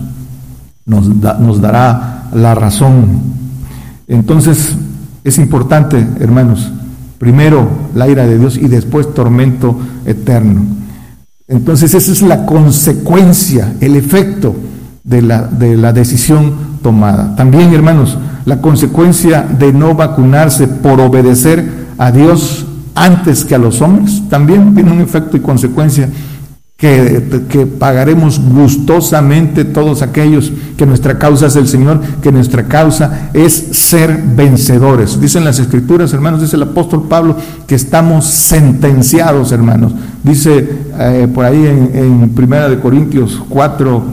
nos, 0.86 1.08
nos 1.08 1.62
dará 1.62 2.30
la 2.34 2.56
razón. 2.56 3.22
Entonces, 4.08 4.76
es 5.24 5.38
importante, 5.38 6.06
hermanos, 6.20 6.72
primero 7.18 7.68
la 7.96 8.08
ira 8.10 8.26
de 8.26 8.38
Dios 8.38 8.58
y 8.58 8.68
después 8.68 9.14
tormento 9.14 9.78
eterno. 10.06 10.62
Entonces, 11.48 11.94
esa 11.94 12.12
es 12.12 12.22
la 12.22 12.46
consecuencia, 12.46 13.74
el 13.80 13.96
efecto 13.96 14.56
de 15.04 15.22
la, 15.22 15.44
de 15.44 15.78
la 15.78 15.94
decisión 15.94 16.54
tomada. 16.82 17.36
También, 17.36 17.74
hermanos, 17.74 18.18
la 18.46 18.62
consecuencia 18.62 19.42
de 19.42 19.74
no 19.74 19.96
vacunarse 19.96 20.68
por 20.68 21.00
obedecer 21.00 21.66
a 21.98 22.12
Dios 22.12 22.66
antes 22.96 23.44
que 23.44 23.56
a 23.56 23.60
los 23.60 23.82
hombres, 23.82 24.22
también 24.30 24.74
tiene 24.76 24.92
un 24.92 25.02
efecto 25.02 25.38
y 25.38 25.40
consecuencia 25.40 26.10
que, 26.84 27.66
pagaremos 27.80 28.42
gustosamente 28.42 29.64
todos 29.64 30.02
aquellos 30.02 30.52
que 30.76 30.86
nuestra 30.86 31.18
causa 31.18 31.48
es 31.48 31.56
el 31.56 31.70
Señor, 31.70 32.02
que 32.22 32.30
nuestra 32.30 32.66
causa 32.66 33.30
es 33.34 33.54
ser 33.54 34.22
vencedores. 34.36 35.22
Dicen 35.22 35.46
las 35.46 35.60
escrituras, 35.60 36.12
hermanos, 36.12 36.42
dice 36.42 36.58
el 36.58 36.64
apóstol 36.64 37.08
Pablo, 37.08 37.38
que 37.68 37.76
estamos 37.76 38.26
sentenciados, 38.26 39.54
hermanos. 39.54 39.94
Dice 40.24 40.70
eh, 41.00 41.28
por 41.34 41.46
ahí 41.46 41.66
en, 41.66 42.30
Primera 42.36 42.68
de 42.68 42.78
Corintios 42.80 43.42
4, 43.48 44.04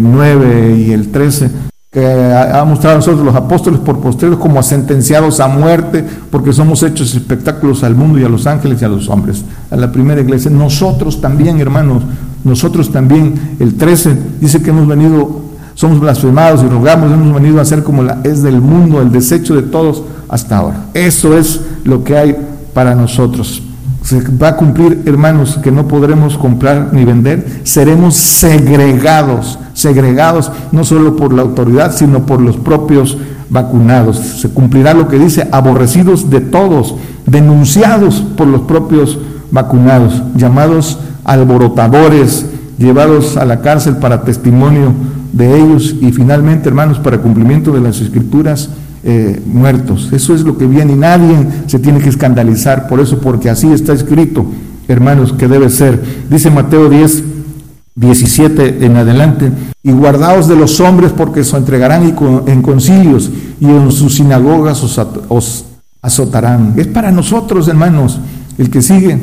9 0.00 0.46
eh, 0.48 0.84
y 0.88 0.90
el 0.90 1.12
13, 1.12 1.69
que 1.90 2.06
ha 2.06 2.64
mostrado 2.64 2.94
a 2.94 2.98
nosotros 2.98 3.24
los 3.24 3.34
apóstoles 3.34 3.80
por 3.80 3.98
posteriores 3.98 4.40
como 4.40 4.62
sentenciados 4.62 5.40
a 5.40 5.48
muerte, 5.48 6.04
porque 6.30 6.52
somos 6.52 6.84
hechos 6.84 7.16
espectáculos 7.16 7.82
al 7.82 7.96
mundo 7.96 8.20
y 8.20 8.24
a 8.24 8.28
los 8.28 8.46
ángeles 8.46 8.80
y 8.80 8.84
a 8.84 8.88
los 8.88 9.08
hombres. 9.08 9.44
A 9.72 9.76
la 9.76 9.90
primera 9.90 10.20
iglesia, 10.20 10.52
nosotros 10.52 11.20
también, 11.20 11.60
hermanos, 11.60 12.04
nosotros 12.44 12.92
también, 12.92 13.56
el 13.58 13.74
13 13.74 14.16
dice 14.40 14.62
que 14.62 14.70
hemos 14.70 14.86
venido, 14.86 15.40
somos 15.74 15.98
blasfemados 15.98 16.62
y 16.62 16.68
rogamos, 16.68 17.10
hemos 17.10 17.34
venido 17.34 17.60
a 17.60 17.64
ser 17.64 17.82
como 17.82 18.04
la 18.04 18.20
es 18.22 18.40
del 18.44 18.60
mundo, 18.60 19.02
el 19.02 19.10
desecho 19.10 19.56
de 19.56 19.62
todos 19.62 20.04
hasta 20.28 20.58
ahora. 20.58 20.84
Eso 20.94 21.36
es 21.36 21.60
lo 21.82 22.04
que 22.04 22.16
hay 22.16 22.36
para 22.72 22.94
nosotros 22.94 23.64
se 24.02 24.20
va 24.30 24.48
a 24.48 24.56
cumplir, 24.56 25.02
hermanos, 25.06 25.58
que 25.62 25.70
no 25.70 25.86
podremos 25.86 26.38
comprar 26.38 26.88
ni 26.92 27.04
vender, 27.04 27.60
seremos 27.64 28.16
segregados, 28.16 29.58
segregados 29.80 30.52
no 30.72 30.84
solo 30.84 31.16
por 31.16 31.32
la 31.32 31.42
autoridad, 31.42 31.94
sino 31.94 32.26
por 32.26 32.40
los 32.40 32.56
propios 32.56 33.18
vacunados. 33.48 34.18
Se 34.18 34.50
cumplirá 34.50 34.94
lo 34.94 35.08
que 35.08 35.18
dice, 35.18 35.48
aborrecidos 35.50 36.30
de 36.30 36.40
todos, 36.40 36.94
denunciados 37.26 38.24
por 38.36 38.46
los 38.46 38.62
propios 38.62 39.18
vacunados, 39.50 40.22
llamados 40.36 40.98
alborotadores, 41.24 42.46
llevados 42.78 43.36
a 43.36 43.44
la 43.44 43.60
cárcel 43.60 43.96
para 43.96 44.22
testimonio 44.22 44.92
de 45.32 45.60
ellos 45.60 45.96
y 46.00 46.12
finalmente, 46.12 46.68
hermanos, 46.68 46.98
para 46.98 47.18
cumplimiento 47.18 47.72
de 47.72 47.80
las 47.80 48.00
escrituras, 48.00 48.70
eh, 49.02 49.40
muertos. 49.46 50.10
Eso 50.12 50.34
es 50.34 50.42
lo 50.42 50.58
que 50.58 50.66
viene 50.66 50.92
y 50.92 50.96
nadie 50.96 51.46
se 51.66 51.78
tiene 51.78 52.00
que 52.00 52.08
escandalizar 52.08 52.88
por 52.88 53.00
eso, 53.00 53.18
porque 53.20 53.48
así 53.48 53.70
está 53.72 53.92
escrito, 53.92 54.44
hermanos, 54.88 55.32
que 55.32 55.48
debe 55.48 55.70
ser. 55.70 56.02
Dice 56.28 56.50
Mateo 56.50 56.88
10, 56.88 57.24
17 58.00 58.86
en 58.86 58.96
adelante, 58.96 59.52
y 59.82 59.92
guardaos 59.92 60.48
de 60.48 60.56
los 60.56 60.80
hombres 60.80 61.12
porque 61.14 61.40
os 61.40 61.52
entregarán 61.52 62.16
en 62.46 62.62
concilios 62.62 63.30
y 63.60 63.66
en 63.66 63.92
sus 63.92 64.14
sinagogas 64.14 64.82
os, 65.28 65.64
azotarán. 66.02 66.72
Es 66.76 66.86
para 66.86 67.12
nosotros, 67.12 67.68
hermanos, 67.68 68.18
el 68.56 68.70
que 68.70 68.80
sigue. 68.80 69.18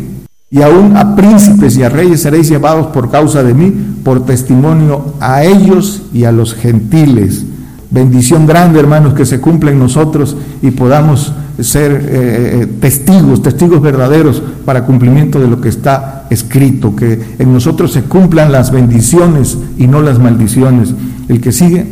Y 0.52 0.62
aún 0.62 0.96
a 0.96 1.16
príncipes 1.16 1.76
y 1.76 1.84
a 1.84 1.90
reyes 1.90 2.22
seréis 2.22 2.50
llevados 2.50 2.88
por 2.88 3.10
causa 3.10 3.42
de 3.42 3.56
mí, 3.56 3.74
por 4.04 4.26
testimonio 4.26 5.16
a 5.20 5.44
ellos 5.44 6.04
y 6.14 6.26
a 6.26 6.32
los 6.32 6.54
gentiles. 6.54 7.44
Bendición 7.90 8.46
grande, 8.46 8.80
hermanos, 8.80 9.16
que 9.16 9.26
se 9.26 9.42
cumpla 9.42 9.72
en 9.72 9.80
nosotros 9.80 10.38
y 10.62 10.70
podamos 10.70 11.34
ser 11.60 11.92
eh, 11.92 12.62
eh, 12.62 12.68
testigos, 12.80 13.42
testigos 13.42 13.82
verdaderos 13.82 14.42
para 14.66 14.86
cumplimiento 14.86 15.40
de 15.40 15.48
lo 15.48 15.60
que 15.60 15.70
está 15.70 16.26
escrito, 16.30 16.96
que 16.96 17.20
en 17.40 17.54
nosotros 17.54 17.92
se 17.92 18.04
cumplan 18.04 18.52
las 18.52 18.72
bendiciones 18.72 19.58
y 19.78 19.88
no 19.88 20.02
las 20.02 20.20
maldiciones. 20.20 20.94
El 21.28 21.42
que 21.42 21.52
sigue, 21.52 21.88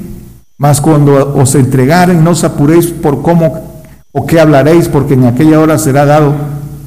más 0.58 0.82
cuando 0.82 1.36
os 1.36 1.56
entregaren, 1.56 2.24
no 2.24 2.32
os 2.32 2.44
apuréis 2.44 2.88
por 2.88 3.22
cómo 3.22 3.84
o 4.12 4.26
qué 4.26 4.40
hablaréis, 4.40 4.88
porque 4.88 5.16
en 5.16 5.26
aquella 5.26 5.60
hora 5.60 5.78
será 5.78 6.06
dado 6.06 6.34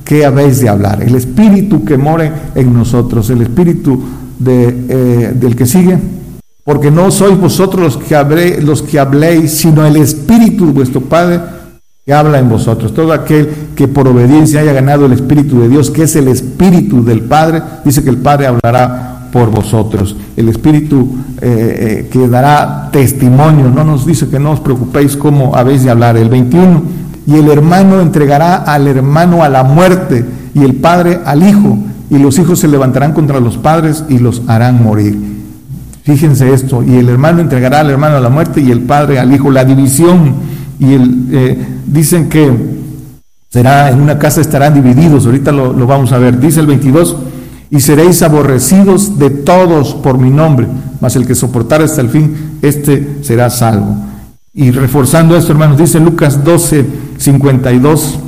qué 0.04 0.24
habéis 0.24 0.60
de 0.60 0.68
hablar. 0.68 1.02
El 1.02 1.14
espíritu 1.14 1.84
que 1.84 1.98
more 1.98 2.32
en 2.54 2.72
nosotros, 2.72 3.28
el 3.30 3.42
espíritu 3.42 4.02
eh, 4.46 5.32
del 5.34 5.56
que 5.56 5.66
sigue, 5.66 5.98
porque 6.68 6.90
no 6.90 7.10
sois 7.10 7.40
vosotros 7.40 7.96
los 7.96 7.96
que, 7.96 8.60
los 8.60 8.82
que 8.82 8.98
habléis, 8.98 9.52
sino 9.52 9.86
el 9.86 9.96
Espíritu 9.96 10.66
de 10.66 10.72
vuestro 10.72 11.00
Padre 11.00 11.40
habla 12.12 12.38
en 12.38 12.48
vosotros. 12.48 12.94
Todo 12.94 13.12
aquel 13.12 13.48
que 13.74 13.88
por 13.88 14.08
obediencia 14.08 14.60
haya 14.60 14.72
ganado 14.72 15.06
el 15.06 15.12
Espíritu 15.12 15.60
de 15.60 15.68
Dios, 15.68 15.90
que 15.90 16.04
es 16.04 16.16
el 16.16 16.28
Espíritu 16.28 17.04
del 17.04 17.22
Padre, 17.22 17.62
dice 17.84 18.02
que 18.02 18.10
el 18.10 18.18
Padre 18.18 18.46
hablará 18.46 19.28
por 19.32 19.50
vosotros. 19.50 20.16
El 20.36 20.48
Espíritu 20.48 21.16
eh, 21.40 22.06
eh, 22.06 22.08
que 22.10 22.28
dará 22.28 22.88
testimonio, 22.90 23.68
no 23.68 23.84
nos 23.84 24.06
dice 24.06 24.28
que 24.28 24.38
no 24.38 24.52
os 24.52 24.60
preocupéis 24.60 25.16
cómo 25.16 25.54
habéis 25.54 25.84
de 25.84 25.90
hablar. 25.90 26.16
El 26.16 26.28
21, 26.28 26.82
y 27.26 27.34
el 27.34 27.50
hermano 27.50 28.00
entregará 28.00 28.56
al 28.56 28.86
hermano 28.86 29.42
a 29.42 29.48
la 29.48 29.62
muerte, 29.62 30.24
y 30.54 30.64
el 30.64 30.76
padre 30.76 31.20
al 31.24 31.46
hijo, 31.46 31.78
y 32.10 32.18
los 32.18 32.38
hijos 32.38 32.58
se 32.60 32.68
levantarán 32.68 33.12
contra 33.12 33.38
los 33.40 33.58
padres 33.58 34.04
y 34.08 34.18
los 34.18 34.42
harán 34.46 34.82
morir. 34.82 35.38
Fíjense 36.04 36.54
esto, 36.54 36.82
y 36.82 36.96
el 36.96 37.10
hermano 37.10 37.40
entregará 37.40 37.80
al 37.80 37.90
hermano 37.90 38.16
a 38.16 38.20
la 38.20 38.30
muerte 38.30 38.62
y 38.62 38.70
el 38.70 38.80
padre 38.80 39.18
al 39.18 39.30
hijo. 39.34 39.50
La 39.50 39.66
división, 39.66 40.36
y 40.78 40.94
eh, 41.32 41.66
dicen 41.86 42.28
que 42.28 42.50
será 43.48 43.90
en 43.90 44.00
una 44.00 44.18
casa 44.18 44.40
estarán 44.40 44.74
divididos, 44.74 45.26
ahorita 45.26 45.52
lo, 45.52 45.86
vamos 45.86 46.12
a 46.12 46.18
ver. 46.18 46.38
Dice 46.38 46.60
el 46.60 46.66
22, 46.66 47.16
y 47.70 47.80
seréis 47.80 48.22
aborrecidos 48.22 49.18
de 49.18 49.30
todos 49.30 49.94
por 49.94 50.18
mi 50.18 50.30
nombre, 50.30 50.66
mas 51.00 51.16
el 51.16 51.26
que 51.26 51.34
soportar 51.34 51.82
hasta 51.82 52.00
el 52.00 52.08
fin, 52.08 52.58
este 52.62 53.18
será 53.22 53.50
salvo. 53.50 53.96
Y 54.54 54.70
reforzando 54.70 55.36
esto, 55.36 55.52
hermanos, 55.52 55.78
dice 55.78 56.00
Lucas 56.00 56.44
12, 56.44 56.86
52 57.18 58.18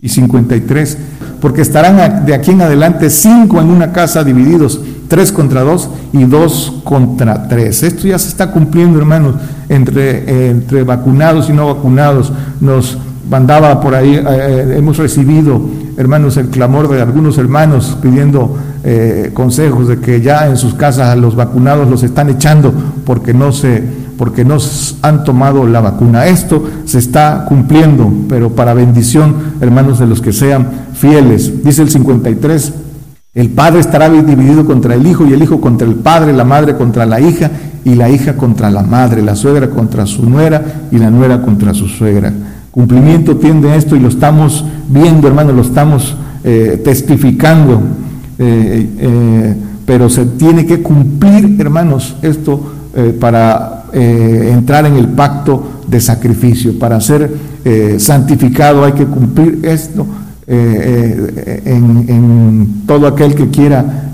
y 0.00 0.08
53, 0.08 0.98
porque 1.40 1.62
estarán 1.62 2.24
de 2.24 2.34
aquí 2.34 2.50
en 2.50 2.62
adelante 2.62 3.10
cinco 3.10 3.60
en 3.60 3.68
una 3.68 3.92
casa 3.92 4.24
divididos 4.24 4.80
tres 5.10 5.32
contra 5.32 5.62
dos 5.62 5.90
y 6.12 6.22
dos 6.24 6.80
contra 6.84 7.48
tres. 7.48 7.82
Esto 7.82 8.06
ya 8.06 8.18
se 8.18 8.28
está 8.28 8.52
cumpliendo, 8.52 8.96
hermanos, 8.96 9.34
entre, 9.68 10.48
entre 10.48 10.84
vacunados 10.84 11.50
y 11.50 11.52
no 11.52 11.66
vacunados. 11.66 12.32
Nos 12.60 12.96
mandaba 13.28 13.80
por 13.80 13.96
ahí, 13.96 14.14
eh, 14.14 14.24
eh, 14.24 14.74
hemos 14.78 14.98
recibido, 14.98 15.60
hermanos, 15.96 16.36
el 16.36 16.48
clamor 16.48 16.88
de 16.88 17.02
algunos 17.02 17.38
hermanos 17.38 17.98
pidiendo 18.00 18.56
eh, 18.84 19.32
consejos 19.34 19.88
de 19.88 19.98
que 19.98 20.20
ya 20.20 20.46
en 20.46 20.56
sus 20.56 20.74
casas 20.74 21.18
los 21.18 21.34
vacunados 21.34 21.90
los 21.90 22.04
están 22.04 22.30
echando 22.30 22.72
porque 23.04 23.34
no 23.34 23.52
se 23.52 23.82
porque 24.16 24.44
no 24.44 24.58
han 25.00 25.24
tomado 25.24 25.66
la 25.66 25.80
vacuna. 25.80 26.26
Esto 26.26 26.62
se 26.84 26.98
está 26.98 27.46
cumpliendo, 27.48 28.12
pero 28.28 28.50
para 28.50 28.74
bendición, 28.74 29.34
hermanos, 29.62 29.98
de 29.98 30.06
los 30.06 30.20
que 30.20 30.34
sean 30.34 30.68
fieles. 30.92 31.64
Dice 31.64 31.80
el 31.80 31.88
53, 31.88 32.74
el 33.32 33.50
padre 33.50 33.78
estará 33.78 34.08
dividido 34.08 34.64
contra 34.64 34.96
el 34.96 35.06
hijo 35.06 35.24
y 35.24 35.32
el 35.32 35.42
hijo 35.42 35.60
contra 35.60 35.86
el 35.86 35.94
padre, 35.94 36.32
la 36.32 36.44
madre 36.44 36.76
contra 36.76 37.06
la 37.06 37.20
hija 37.20 37.48
y 37.84 37.94
la 37.94 38.10
hija 38.10 38.36
contra 38.36 38.70
la 38.70 38.82
madre, 38.82 39.22
la 39.22 39.36
suegra 39.36 39.70
contra 39.70 40.04
su 40.04 40.28
nuera 40.28 40.88
y 40.90 40.98
la 40.98 41.10
nuera 41.10 41.40
contra 41.40 41.72
su 41.72 41.86
suegra. 41.86 42.32
Cumplimiento 42.72 43.36
tiende 43.36 43.76
esto 43.76 43.94
y 43.94 44.00
lo 44.00 44.08
estamos 44.08 44.64
viendo, 44.88 45.28
hermano, 45.28 45.52
lo 45.52 45.62
estamos 45.62 46.16
eh, 46.42 46.80
testificando, 46.84 47.80
eh, 48.38 48.88
eh, 48.98 49.54
pero 49.86 50.10
se 50.10 50.26
tiene 50.26 50.66
que 50.66 50.82
cumplir, 50.82 51.56
hermanos, 51.60 52.16
esto 52.22 52.74
para 53.20 53.84
entrar 53.92 54.84
en 54.84 54.96
el 54.96 55.06
pacto 55.06 55.82
de 55.86 56.00
sacrificio. 56.00 56.76
Para 56.76 57.00
ser 57.00 57.30
santificado 57.98 58.84
hay 58.84 58.92
que 58.92 59.06
cumplir 59.06 59.60
esto 59.62 60.04
en, 60.52 62.04
en, 62.08 62.82
todo 62.86 63.06
aquel 63.06 63.34
que 63.34 63.50
quiera 63.50 64.12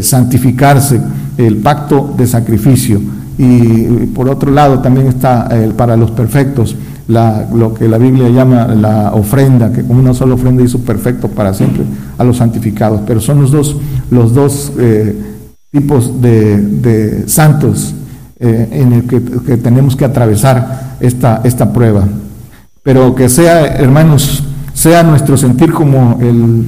santificarse, 0.00 1.00
el 1.36 1.56
pacto 1.56 2.14
de 2.16 2.26
sacrificio. 2.26 3.00
Y 3.38 3.84
por 4.14 4.28
otro 4.28 4.50
lado 4.50 4.80
también 4.80 5.06
está 5.06 5.48
para 5.76 5.96
los 5.96 6.10
perfectos 6.10 6.76
lo 7.08 7.74
que 7.74 7.88
la 7.88 7.98
Biblia 7.98 8.28
llama 8.28 8.66
la 8.66 9.12
ofrenda, 9.14 9.72
que 9.72 9.82
con 9.82 9.96
una 9.96 10.12
sola 10.12 10.34
ofrenda 10.34 10.62
hizo 10.62 10.80
perfecto 10.80 11.28
para 11.28 11.54
siempre 11.54 11.84
a 12.18 12.24
los 12.24 12.36
santificados. 12.36 13.00
Pero 13.06 13.20
son 13.20 13.40
los 13.40 13.50
dos, 13.50 13.76
los 14.10 14.34
dos 14.34 14.72
eh, 14.78 15.16
tipos 15.70 16.20
de, 16.20 17.24
santos 17.26 17.94
eh, 18.38 18.68
en 18.72 18.92
el 18.92 19.04
que, 19.04 19.20
tenemos 19.56 19.96
que 19.96 20.04
atravesar 20.04 20.96
esta, 21.00 21.40
esta 21.44 21.72
prueba. 21.72 22.04
Pero 22.82 23.14
que 23.14 23.28
sea, 23.28 23.66
hermanos, 23.66 24.44
sea 24.78 25.02
nuestro 25.02 25.36
sentir 25.36 25.72
como 25.72 26.18
el, 26.20 26.64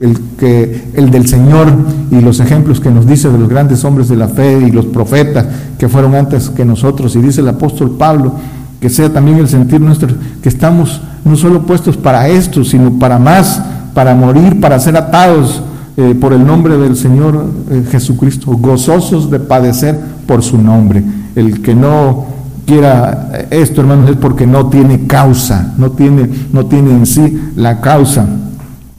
el, 0.00 0.18
que, 0.38 0.82
el 0.94 1.10
del 1.10 1.28
Señor 1.28 1.70
y 2.10 2.18
los 2.22 2.40
ejemplos 2.40 2.80
que 2.80 2.90
nos 2.90 3.06
dice 3.06 3.28
de 3.28 3.36
los 3.36 3.50
grandes 3.50 3.84
hombres 3.84 4.08
de 4.08 4.16
la 4.16 4.28
fe 4.28 4.62
y 4.66 4.70
los 4.70 4.86
profetas 4.86 5.44
que 5.78 5.86
fueron 5.86 6.14
antes 6.14 6.48
que 6.48 6.64
nosotros. 6.64 7.14
Y 7.16 7.20
dice 7.20 7.42
el 7.42 7.48
apóstol 7.50 7.98
Pablo, 7.98 8.32
que 8.80 8.88
sea 8.88 9.12
también 9.12 9.36
el 9.36 9.46
sentir 9.46 9.78
nuestro, 9.78 10.08
que 10.42 10.48
estamos 10.48 11.02
no 11.22 11.36
solo 11.36 11.66
puestos 11.66 11.98
para 11.98 12.28
esto, 12.28 12.64
sino 12.64 12.98
para 12.98 13.18
más, 13.18 13.62
para 13.92 14.14
morir, 14.14 14.58
para 14.58 14.80
ser 14.80 14.96
atados 14.96 15.62
eh, 15.98 16.16
por 16.18 16.32
el 16.32 16.46
nombre 16.46 16.78
del 16.78 16.96
Señor 16.96 17.44
eh, 17.70 17.84
Jesucristo, 17.90 18.52
gozosos 18.52 19.30
de 19.30 19.38
padecer 19.38 20.00
por 20.26 20.42
su 20.42 20.56
nombre. 20.56 21.04
El 21.36 21.60
que 21.60 21.74
no 21.74 22.24
quiera 22.70 23.46
esto, 23.50 23.80
hermanos, 23.80 24.10
es 24.10 24.16
porque 24.16 24.46
no 24.46 24.68
tiene 24.68 25.08
causa, 25.08 25.74
no 25.76 25.90
tiene, 25.90 26.30
no 26.52 26.66
tiene 26.66 26.92
en 26.92 27.04
sí 27.04 27.50
la 27.56 27.80
causa. 27.80 28.28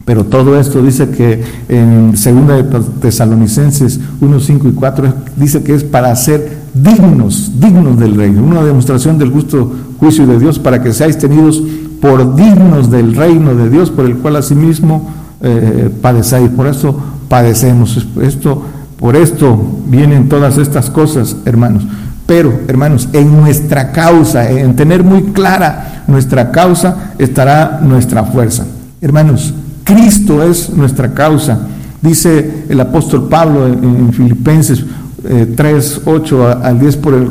Pero 0.03 0.25
todo 0.25 0.60
esto 0.60 0.84
dice 0.84 1.10
que 1.10 1.41
en 1.69 2.12
2 2.12 2.23
de 2.23 2.81
Tesalonicenses 2.99 3.97
1, 4.19 4.39
5 4.41 4.67
y 4.67 4.71
4 4.73 5.13
dice 5.38 5.63
que 5.63 5.73
es 5.73 5.86
para 5.86 6.13
ser 6.17 6.57
dignos, 6.73 7.53
dignos 7.62 7.97
del 7.97 8.15
reino. 8.15 8.43
Una 8.43 8.62
demostración 8.62 9.17
del 9.17 9.31
justo 9.31 9.71
juicio 9.99 10.27
de 10.27 10.38
Dios 10.38 10.60
para 10.60 10.84
que 10.84 10.91
seáis 10.91 11.17
tenidos 11.17 11.63
por 12.01 12.36
dignos 12.36 12.91
del 12.91 13.15
reino 13.15 13.55
de 13.55 13.69
Dios, 13.69 13.89
por 13.89 14.05
el 14.05 14.17
cual 14.17 14.36
asimismo 14.36 15.10
eh, 15.41 15.89
padecéis. 16.01 16.49
Por 16.49 16.67
eso 16.67 16.93
padecemos. 17.29 18.05
Esto, 18.21 18.63
por 18.99 19.15
esto 19.15 19.57
vienen 19.88 20.27
todas 20.27 20.57
estas 20.57 20.89
cosas, 20.89 21.38
hermanos. 21.45 21.86
Pero, 22.31 22.61
hermanos, 22.69 23.09
en 23.11 23.35
nuestra 23.35 23.91
causa, 23.91 24.49
en 24.49 24.73
tener 24.77 25.03
muy 25.03 25.33
clara 25.33 26.05
nuestra 26.07 26.49
causa, 26.49 27.11
estará 27.17 27.81
nuestra 27.83 28.23
fuerza. 28.23 28.65
Hermanos, 29.01 29.53
Cristo 29.83 30.41
es 30.41 30.69
nuestra 30.69 31.13
causa. 31.13 31.59
Dice 32.01 32.63
el 32.69 32.79
apóstol 32.79 33.27
Pablo 33.27 33.67
en 33.67 34.13
Filipenses, 34.13 34.81
3, 35.57 36.01
8 36.05 36.47
al 36.63 36.79
10 36.79 36.95
por 36.95 37.15
el, 37.15 37.27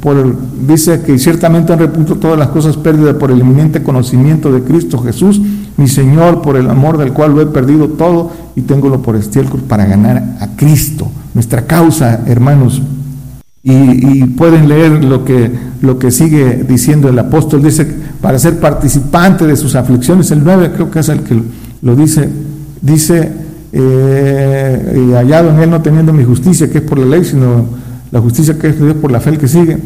por 0.00 0.16
el, 0.16 0.34
dice 0.68 1.02
que 1.02 1.18
ciertamente 1.18 1.72
han 1.72 1.80
repunto 1.80 2.14
todas 2.14 2.38
las 2.38 2.50
cosas 2.50 2.76
perdidas 2.76 3.16
por 3.16 3.32
el 3.32 3.40
eminente 3.40 3.82
conocimiento 3.82 4.52
de 4.52 4.62
Cristo 4.62 5.00
Jesús, 5.00 5.40
mi 5.76 5.88
Señor, 5.88 6.42
por 6.42 6.56
el 6.56 6.70
amor 6.70 6.96
del 6.96 7.12
cual 7.12 7.32
lo 7.32 7.40
he 7.40 7.46
perdido 7.46 7.88
todo 7.88 8.30
y 8.54 8.60
tengo 8.60 9.02
por 9.02 9.16
estiércol 9.16 9.62
para 9.62 9.84
ganar 9.84 10.36
a 10.38 10.46
Cristo, 10.54 11.10
nuestra 11.34 11.66
causa, 11.66 12.20
hermanos. 12.28 12.80
Y, 13.70 14.24
pueden 14.24 14.66
leer 14.66 15.04
lo 15.04 15.24
que, 15.26 15.50
lo 15.82 15.98
que 15.98 16.10
sigue 16.10 16.64
diciendo 16.66 17.08
el 17.10 17.18
apóstol, 17.18 17.62
dice, 17.62 17.86
para 18.20 18.38
ser 18.38 18.60
participante 18.60 19.46
de 19.46 19.56
sus 19.56 19.74
aflicciones, 19.74 20.30
el 20.30 20.42
9 20.42 20.72
creo 20.74 20.90
que 20.90 21.00
es 21.00 21.08
el 21.10 21.20
que 21.20 21.38
lo 21.82 21.94
dice, 21.94 22.30
dice, 22.80 23.30
eh, 23.72 25.08
y 25.08 25.12
hallado 25.12 25.50
en 25.50 25.58
él 25.58 25.70
no 25.70 25.82
teniendo 25.82 26.14
mi 26.14 26.24
justicia, 26.24 26.70
que 26.70 26.78
es 26.78 26.84
por 26.84 26.98
la 26.98 27.04
ley, 27.04 27.24
sino 27.24 27.66
la 28.10 28.20
justicia 28.20 28.58
que 28.58 28.68
es 28.68 28.78
de 28.78 28.86
Dios 28.86 28.96
por 28.96 29.12
la 29.12 29.20
fe 29.20 29.30
el 29.30 29.38
que 29.38 29.48
sigue. 29.48 29.76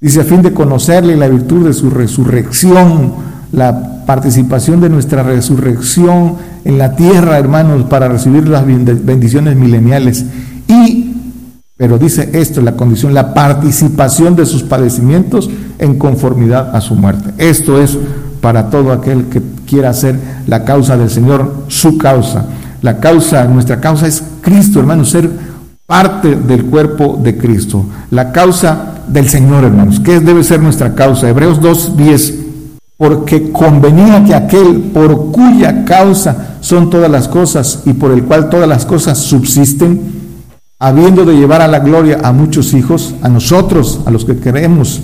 Dice, 0.00 0.22
a 0.22 0.24
fin 0.24 0.42
de 0.42 0.52
conocerle 0.52 1.16
la 1.16 1.28
virtud 1.28 1.66
de 1.66 1.72
su 1.72 1.88
resurrección, 1.88 3.12
la 3.52 4.04
participación 4.06 4.80
de 4.80 4.88
nuestra 4.88 5.22
resurrección 5.22 6.34
en 6.64 6.78
la 6.78 6.96
tierra, 6.96 7.38
hermanos, 7.38 7.84
para 7.84 8.08
recibir 8.08 8.48
las 8.48 8.64
bendiciones 8.66 9.54
mileniales. 9.54 10.24
Y, 10.66 11.19
pero 11.80 11.96
dice 11.96 12.28
esto, 12.34 12.60
la 12.60 12.72
condición, 12.72 13.14
la 13.14 13.32
participación 13.32 14.36
de 14.36 14.44
sus 14.44 14.62
padecimientos 14.62 15.48
en 15.78 15.96
conformidad 15.98 16.76
a 16.76 16.82
su 16.82 16.94
muerte. 16.94 17.32
Esto 17.38 17.80
es 17.80 17.96
para 18.42 18.68
todo 18.68 18.92
aquel 18.92 19.30
que 19.30 19.40
quiera 19.66 19.88
hacer 19.88 20.20
la 20.46 20.62
causa 20.62 20.98
del 20.98 21.08
Señor 21.08 21.64
su 21.68 21.96
causa. 21.96 22.44
La 22.82 22.98
causa, 22.98 23.46
nuestra 23.46 23.80
causa 23.80 24.06
es 24.06 24.22
Cristo, 24.42 24.78
hermanos, 24.78 25.08
ser 25.08 25.30
parte 25.86 26.36
del 26.36 26.66
cuerpo 26.66 27.18
de 27.22 27.38
Cristo. 27.38 27.86
La 28.10 28.30
causa 28.30 28.96
del 29.08 29.26
Señor, 29.30 29.64
hermanos. 29.64 30.00
¿Qué 30.00 30.20
debe 30.20 30.44
ser 30.44 30.60
nuestra 30.60 30.94
causa? 30.94 31.30
Hebreos 31.30 31.62
2.10. 31.62 32.34
Porque 32.98 33.50
convenía 33.52 34.22
que 34.22 34.34
aquel 34.34 34.90
por 34.92 35.32
cuya 35.32 35.86
causa 35.86 36.58
son 36.60 36.90
todas 36.90 37.10
las 37.10 37.26
cosas 37.26 37.84
y 37.86 37.94
por 37.94 38.10
el 38.10 38.24
cual 38.24 38.50
todas 38.50 38.68
las 38.68 38.84
cosas 38.84 39.16
subsisten, 39.16 40.19
habiendo 40.80 41.26
de 41.26 41.36
llevar 41.36 41.60
a 41.60 41.68
la 41.68 41.80
gloria 41.80 42.20
a 42.24 42.32
muchos 42.32 42.72
hijos, 42.72 43.14
a 43.22 43.28
nosotros, 43.28 44.00
a 44.06 44.10
los 44.10 44.24
que 44.24 44.38
queremos, 44.38 45.02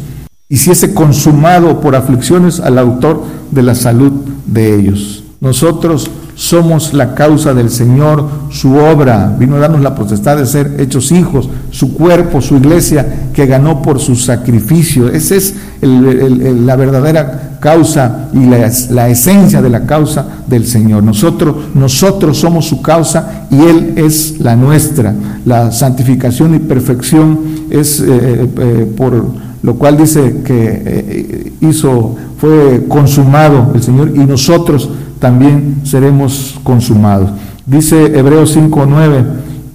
hiciese 0.49 0.95
consumado 0.95 1.81
por 1.81 1.95
aflicciones 1.95 2.61
al 2.61 2.79
autor 2.79 3.23
de 3.51 3.63
la 3.63 3.75
salud 3.75 4.13
de 4.47 4.75
ellos. 4.75 5.23
Nosotros 5.41 6.11
somos 6.37 6.93
la 6.93 7.15
causa 7.15 7.55
del 7.55 7.71
Señor, 7.71 8.29
su 8.51 8.75
obra, 8.75 9.35
vino 9.39 9.57
a 9.57 9.61
darnos 9.61 9.81
la 9.81 9.95
potestad 9.95 10.37
de 10.37 10.45
ser 10.45 10.77
hechos 10.79 11.11
hijos, 11.11 11.49
su 11.71 11.95
cuerpo, 11.95 12.43
su 12.43 12.57
iglesia, 12.57 13.31
que 13.33 13.47
ganó 13.47 13.81
por 13.81 13.99
su 13.99 14.15
sacrificio. 14.15 15.09
Esa 15.09 15.35
es 15.35 15.55
la 15.81 16.77
verdadera 16.77 17.57
causa 17.59 18.29
y 18.35 18.45
la, 18.45 19.09
esencia 19.09 19.63
de 19.63 19.71
la 19.71 19.87
causa 19.87 20.27
del 20.47 20.67
Señor. 20.67 21.03
Nosotros, 21.03 21.57
nosotros 21.75 22.37
somos 22.37 22.67
su 22.67 22.83
causa 22.83 23.47
y 23.51 23.59
Él 23.59 23.95
es 23.97 24.39
la 24.39 24.57
nuestra. 24.57 25.15
La 25.47 25.73
santificación 25.73 26.55
y 26.55 26.59
perfección 26.59 27.41
es 27.71 28.01
eh, 28.01 28.05
eh, 28.11 28.49
eh, 28.59 28.93
por 28.95 29.25
lo 29.63 29.75
cual 29.77 29.97
dice 29.97 30.43
que 30.45 31.53
hizo, 31.63 32.15
fue 32.39 32.85
consumado 32.89 33.73
el 33.75 33.83
Señor 33.83 34.13
y 34.15 34.21
nosotros 34.21 34.91
también 35.19 35.81
seremos 35.85 36.59
consumados. 36.63 37.31
Dice 37.67 38.19
Hebreos 38.19 38.57
5:9, 38.57 39.25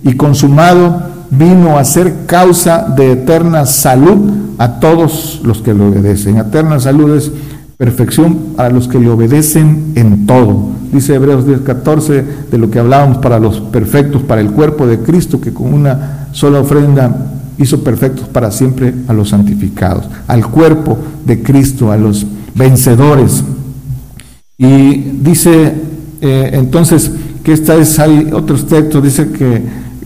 y 0.03 0.13
consumado 0.13 1.03
vino 1.29 1.77
a 1.77 1.83
ser 1.83 2.25
causa 2.25 2.85
de 2.95 3.13
eterna 3.13 3.65
salud 3.65 4.31
a 4.57 4.79
todos 4.79 5.41
los 5.43 5.61
que 5.61 5.73
le 5.73 5.83
obedecen. 5.83 6.37
Eterna 6.37 6.79
salud 6.79 7.15
es 7.15 7.31
perfección 7.77 8.37
a 8.57 8.69
los 8.69 8.87
que 8.87 8.99
le 8.99 9.09
obedecen 9.09 9.93
en 9.95 10.25
todo. 10.25 10.69
Dice 10.91 11.15
Hebreos 11.15 11.45
10:14 11.45 12.23
de 12.51 12.57
lo 12.57 12.69
que 12.69 12.79
hablábamos 12.79 13.17
para 13.17 13.39
los 13.39 13.59
perfectos, 13.59 14.21
para 14.21 14.41
el 14.41 14.51
cuerpo 14.51 14.85
de 14.85 14.99
Cristo, 14.99 15.39
que 15.41 15.53
con 15.53 15.73
una 15.73 16.27
sola 16.31 16.59
ofrenda 16.59 17.31
hizo 17.57 17.83
perfectos 17.83 18.27
para 18.27 18.51
siempre 18.51 18.93
a 19.07 19.13
los 19.13 19.29
santificados, 19.29 20.05
al 20.27 20.45
cuerpo 20.47 20.97
de 21.25 21.41
Cristo, 21.41 21.91
a 21.91 21.97
los 21.97 22.25
vencedores. 22.55 23.43
Y 24.61 24.95
dice 25.23 25.73
eh, 26.21 26.51
entonces 26.53 27.11
que 27.43 27.51
esta 27.51 27.75
es, 27.77 27.97
hay 27.97 28.29
otros 28.31 28.67
textos, 28.67 29.03
dice 29.03 29.31
que, 29.31 29.63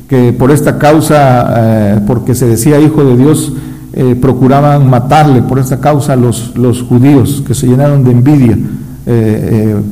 que 0.08 0.32
por 0.32 0.50
esta 0.50 0.78
causa, 0.78 1.54
eh, 1.58 2.00
porque 2.08 2.34
se 2.34 2.46
decía 2.46 2.80
hijo 2.80 3.04
de 3.04 3.18
Dios, 3.18 3.52
eh, 3.92 4.16
procuraban 4.16 4.90
matarle 4.90 5.42
por 5.42 5.60
esta 5.60 5.82
causa 5.82 6.16
los, 6.16 6.56
los 6.56 6.84
judíos 6.84 7.44
que 7.46 7.54
se 7.54 7.68
llenaron 7.68 8.06
de 8.06 8.12
envidia 8.12 8.58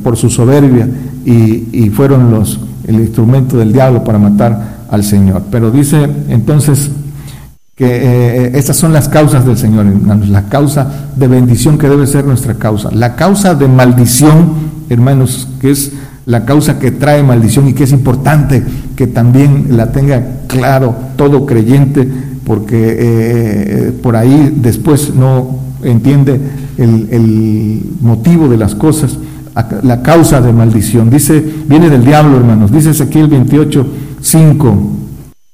por 0.02 0.16
su 0.16 0.28
soberbia 0.28 0.88
y, 1.24 1.68
y, 1.70 1.90
fueron 1.90 2.32
los, 2.32 2.58
el 2.88 2.96
instrumento 2.96 3.56
del 3.56 3.72
diablo 3.72 4.02
para 4.02 4.18
matar 4.18 4.86
al 4.90 5.04
Señor. 5.04 5.42
Pero 5.52 5.70
dice 5.70 6.08
entonces 6.28 6.90
que 7.74 8.52
estas 8.54 8.76
son 8.76 8.92
las 8.92 9.08
causas 9.08 9.44
del 9.44 9.58
Señor, 9.58 9.86
hermanos, 9.86 10.28
la 10.28 10.48
causa 10.48 11.08
de 11.16 11.26
bendición 11.26 11.76
que 11.76 11.88
debe 11.88 12.06
ser 12.06 12.24
nuestra 12.24 12.54
causa, 12.54 12.90
la 12.92 13.16
causa 13.16 13.54
de 13.54 13.66
maldición, 13.66 14.54
hermanos, 14.88 15.48
que 15.60 15.72
es 15.72 15.92
la 16.26 16.44
causa 16.44 16.78
que 16.78 16.90
trae 16.90 17.22
maldición 17.22 17.68
y 17.68 17.74
que 17.74 17.84
es 17.84 17.92
importante 17.92 18.62
que 18.96 19.06
también 19.06 19.76
la 19.76 19.92
tenga 19.92 20.22
claro 20.46 20.94
todo 21.16 21.46
creyente, 21.46 22.08
porque 22.44 22.96
eh, 22.98 23.92
por 24.02 24.16
ahí 24.16 24.54
después 24.56 25.14
no 25.14 25.58
entiende 25.82 26.40
el, 26.78 27.82
motivo 28.00 28.48
de 28.48 28.56
las 28.56 28.74
cosas, 28.74 29.18
la 29.82 30.02
causa 30.02 30.40
de 30.40 30.52
maldición. 30.52 31.10
Dice, 31.10 31.44
viene 31.66 31.90
del 31.90 32.04
diablo, 32.04 32.36
hermanos, 32.36 32.70
dice 32.70 33.02
aquí 33.02 33.18
el 33.18 33.28
28, 33.28 33.86
5, 34.20 34.92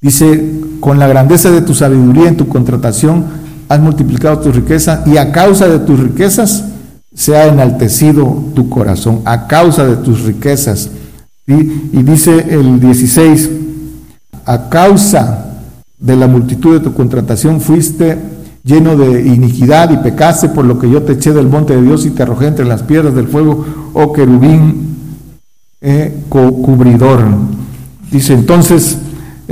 dice, 0.01 0.61
con 0.81 0.99
la 0.99 1.07
grandeza 1.07 1.51
de 1.51 1.63
tu 1.63 1.75
sabiduría 1.75 2.29
en 2.29 2.37
tu 2.37 2.49
contratación 2.49 3.25
has 3.69 3.79
multiplicado 3.81 4.41
tu 4.41 4.51
riqueza 4.51 5.05
y 5.07 5.17
a 5.17 5.31
causa 5.31 5.69
de 5.69 5.79
tus 5.79 6.01
riquezas 6.01 6.65
se 7.15 7.37
ha 7.37 7.47
enaltecido 7.47 8.45
tu 8.55 8.69
corazón 8.69 9.21
a 9.25 9.47
causa 9.47 9.87
de 9.87 9.97
tus 9.97 10.23
riquezas. 10.23 10.91
Y 11.47 12.03
dice 12.03 12.47
el 12.51 12.81
16, 12.81 13.51
a 14.47 14.69
causa 14.69 15.57
de 15.99 16.17
la 16.17 16.27
multitud 16.27 16.75
de 16.75 16.81
tu 16.81 16.95
contratación 16.95 17.61
fuiste 17.61 18.17
lleno 18.65 18.97
de 18.97 19.27
iniquidad 19.27 19.91
y 19.91 19.97
pecaste, 19.99 20.49
por 20.49 20.65
lo 20.65 20.79
que 20.79 20.91
yo 20.91 21.03
te 21.03 21.13
eché 21.13 21.33
del 21.33 21.49
monte 21.49 21.75
de 21.75 21.83
Dios 21.83 22.07
y 22.07 22.11
te 22.11 22.23
arrojé 22.23 22.47
entre 22.47 22.65
las 22.65 22.83
piedras 22.83 23.15
del 23.15 23.29
fuego, 23.29 23.65
oh 23.93 24.13
querubín 24.13 24.97
eh, 25.81 26.15
cubridor. 26.29 27.25
Dice 28.11 28.35
entonces, 28.35 28.99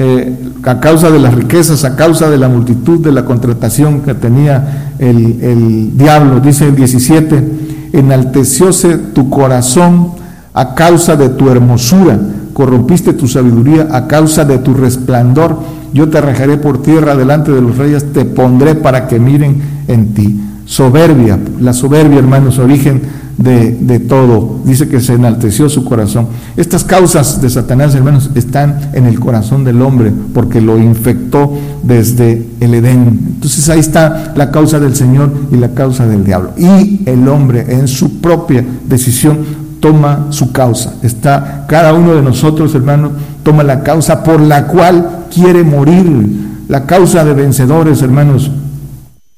eh, 0.01 0.33
a 0.63 0.79
causa 0.79 1.11
de 1.11 1.19
las 1.19 1.35
riquezas, 1.35 1.85
a 1.85 1.97
causa 1.97 2.31
de 2.31 2.39
la 2.39 2.49
multitud 2.49 3.01
de 3.01 3.11
la 3.11 3.25
contratación 3.25 4.03
que 4.03 4.15
tenía 4.15 4.93
el, 5.01 5.43
el 5.43 5.99
diablo, 5.99 6.39
dice 6.39 6.69
el 6.69 6.77
17, 6.77 7.91
enaltecióse 7.95 8.97
tu 8.97 9.29
corazón 9.29 10.13
a 10.55 10.77
causa 10.77 11.17
de 11.17 11.31
tu 11.31 11.51
hermosura, 11.51 12.17
corrompiste 12.53 13.13
tu 13.13 13.27
sabiduría 13.27 13.89
a 13.91 14.07
causa 14.07 14.45
de 14.45 14.59
tu 14.59 14.73
resplandor, 14.73 15.59
yo 15.93 16.09
te 16.09 16.19
arrojaré 16.19 16.59
por 16.59 16.81
tierra 16.81 17.17
delante 17.17 17.51
de 17.51 17.61
los 17.61 17.77
reyes, 17.77 18.13
te 18.13 18.25
pondré 18.25 18.77
para 18.77 19.09
que 19.09 19.19
miren 19.19 19.61
en 19.89 20.15
ti. 20.15 20.41
Soberbia, 20.65 21.41
la 21.59 21.73
soberbia, 21.73 22.21
hermanos, 22.21 22.61
origen 22.61 23.03
de, 23.39 24.01
todo. 24.01 24.61
Dice 24.65 24.89
que 24.89 25.01
se 25.01 25.15
enalteció 25.15 25.69
su 25.69 25.85
corazón. 25.85 26.29
Estas 26.57 26.85
causas 26.85 27.41
de 27.41 27.49
Satanás, 27.49 27.95
hermanos, 27.95 28.31
están 28.35 28.91
en 28.93 29.07
el 29.07 29.21
corazón 29.21 29.65
del 29.65 29.81
hombre 29.81 30.13
porque 30.35 30.61
lo 30.61 30.79
infectó 30.79 31.53
desde 31.83 32.47
el 32.61 32.75
Edén. 32.75 33.21
Entonces 33.35 33.69
ahí 33.69 33.81
está 33.81 34.33
la 34.37 34.51
causa 34.51 34.81
del 34.81 34.95
Señor 34.95 35.33
y 35.53 35.57
la 35.57 35.71
causa 35.71 36.07
del 36.07 36.25
diablo. 36.25 36.53
Y 36.57 37.03
el 37.07 37.29
hombre 37.29 37.65
en 37.69 37.87
su 37.89 38.21
propia 38.21 38.65
decisión 38.89 39.69
toma 39.81 40.27
su 40.31 40.51
causa. 40.51 40.95
Está 41.03 41.65
cada 41.69 41.95
uno 41.95 42.15
de 42.15 42.23
nosotros, 42.23 42.75
hermanos, 42.75 43.13
toma 43.45 43.63
la 43.63 43.83
causa 43.83 44.25
por 44.25 44.41
la 44.41 44.67
cual 44.67 45.27
quiere 45.33 45.63
morir. 45.63 46.49
La 46.69 46.85
causa 46.85 47.25
de 47.25 47.33
vencedores, 47.33 48.03
hermanos, 48.03 48.51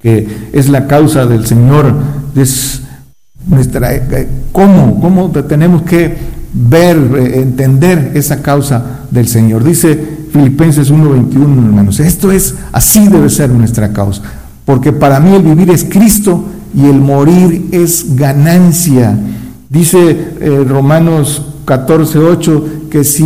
que 0.01 0.49
es 0.51 0.67
la 0.67 0.87
causa 0.87 1.25
del 1.25 1.45
Señor. 1.45 1.93
Es 2.35 2.81
nuestra, 3.47 3.93
eh, 3.95 4.27
¿cómo, 4.51 4.99
¿Cómo 4.99 5.29
tenemos 5.29 5.83
que 5.83 6.15
ver, 6.53 6.97
eh, 6.97 7.41
entender 7.41 8.11
esa 8.15 8.41
causa 8.41 9.01
del 9.09 9.27
Señor? 9.27 9.63
Dice 9.63 9.97
Filipenses 10.31 10.89
1:21, 10.91 11.65
hermanos, 11.65 11.99
esto 11.99 12.31
es, 12.31 12.55
así 12.71 13.07
debe 13.07 13.29
ser 13.29 13.49
nuestra 13.49 13.91
causa, 13.91 14.21
porque 14.65 14.91
para 14.91 15.19
mí 15.19 15.35
el 15.35 15.43
vivir 15.43 15.69
es 15.69 15.83
Cristo 15.83 16.45
y 16.75 16.85
el 16.85 16.99
morir 16.99 17.69
es 17.71 18.15
ganancia. 18.15 19.17
Dice 19.69 20.33
eh, 20.39 20.65
Romanos 20.67 21.45
14:8 21.65 22.89
que 22.89 23.03
si 23.03 23.23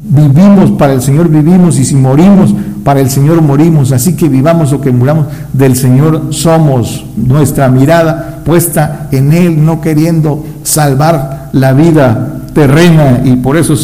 vivimos 0.00 0.72
para 0.72 0.92
el 0.92 1.02
Señor 1.02 1.28
vivimos 1.28 1.78
y 1.78 1.84
si 1.84 1.94
morimos 1.94 2.54
para 2.86 3.00
el 3.00 3.10
Señor 3.10 3.42
morimos, 3.42 3.90
así 3.90 4.14
que 4.14 4.28
vivamos 4.28 4.72
o 4.72 4.80
que 4.80 4.92
muramos, 4.92 5.26
del 5.52 5.74
Señor 5.74 6.28
somos, 6.30 7.04
nuestra 7.16 7.68
mirada 7.68 8.42
puesta 8.44 9.08
en 9.10 9.32
Él, 9.32 9.64
no 9.64 9.80
queriendo 9.80 10.44
salvar 10.62 11.50
la 11.50 11.72
vida 11.72 12.42
terrena 12.54 13.22
y 13.24 13.34
por 13.38 13.56
eso 13.56 13.74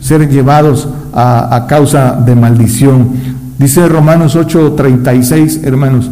ser 0.00 0.28
llevados 0.28 0.88
a, 1.12 1.54
a 1.54 1.68
causa 1.68 2.14
de 2.14 2.34
maldición. 2.34 3.10
Dice 3.60 3.86
Romanos 3.86 4.34
8:36, 4.34 5.60
hermanos, 5.62 6.10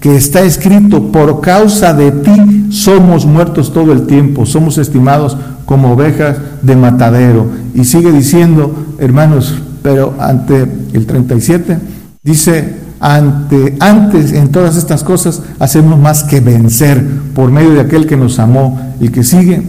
que 0.00 0.14
está 0.14 0.42
escrito, 0.42 1.10
por 1.10 1.40
causa 1.40 1.92
de 1.92 2.12
ti 2.12 2.68
somos 2.70 3.26
muertos 3.26 3.72
todo 3.72 3.92
el 3.92 4.06
tiempo, 4.06 4.46
somos 4.46 4.78
estimados 4.78 5.36
como 5.64 5.94
ovejas 5.94 6.36
de 6.62 6.76
matadero. 6.76 7.48
Y 7.74 7.82
sigue 7.82 8.12
diciendo, 8.12 8.72
hermanos, 9.00 9.56
pero 9.84 10.14
ante 10.18 10.66
el 10.94 11.04
37 11.04 11.76
dice, 12.22 12.74
ante, 13.00 13.76
antes 13.80 14.32
en 14.32 14.48
todas 14.48 14.78
estas 14.78 15.04
cosas 15.04 15.42
hacemos 15.58 16.00
más 16.00 16.24
que 16.24 16.40
vencer 16.40 17.04
por 17.34 17.50
medio 17.50 17.74
de 17.74 17.82
aquel 17.82 18.06
que 18.06 18.16
nos 18.16 18.38
amó 18.38 18.80
y 18.98 19.10
que 19.10 19.22
sigue. 19.22 19.62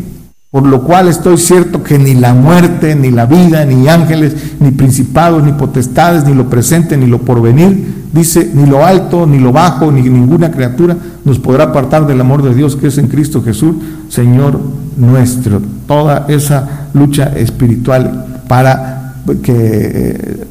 Por 0.51 0.65
lo 0.65 0.86
cual 0.86 1.10
estoy 1.10 1.38
cierto 1.38 1.84
que 1.84 1.99
ni 1.99 2.13
la 2.13 2.34
muerte, 2.34 2.95
ni 2.95 3.12
la 3.12 3.25
vida, 3.25 3.65
ni 3.65 3.89
ángeles, 3.89 4.34
ni 4.62 4.71
principados, 4.71 5.43
ni 5.43 5.51
potestades, 5.51 6.23
ni 6.23 6.34
lo 6.34 6.49
presente, 6.49 6.95
ni 6.95 7.08
lo 7.08 7.19
porvenir, 7.19 8.06
dice, 8.13 8.49
ni 8.54 8.65
lo 8.65 8.86
alto, 8.86 9.28
ni 9.28 9.39
lo 9.39 9.51
bajo, 9.51 9.91
ni 9.91 10.01
ninguna 10.01 10.49
criatura 10.49 10.95
nos 11.25 11.39
podrá 11.39 11.65
apartar 11.65 12.08
del 12.08 12.21
amor 12.21 12.41
de 12.41 12.56
Dios 12.56 12.78
que 12.78 12.88
es 12.88 12.97
en 12.99 13.10
Cristo 13.10 13.43
Jesús, 13.43 13.75
Señor 14.08 14.62
nuestro. 14.95 15.62
Toda 15.86 16.25
esa 16.30 16.88
lucha 16.93 17.34
espiritual 17.36 18.43
para 18.47 19.05
que 19.42 19.54
eh, 19.54 20.48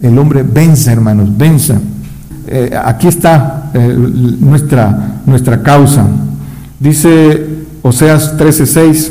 el 0.00 0.18
hombre 0.18 0.42
venza, 0.42 0.92
hermanos, 0.92 1.36
venza. 1.36 1.78
Eh, 2.48 2.70
aquí 2.84 3.08
está 3.08 3.70
eh, 3.74 3.94
nuestra, 4.40 5.20
nuestra 5.26 5.62
causa. 5.62 6.06
Dice 6.78 7.46
Oseas 7.82 8.36
13:6, 8.36 9.10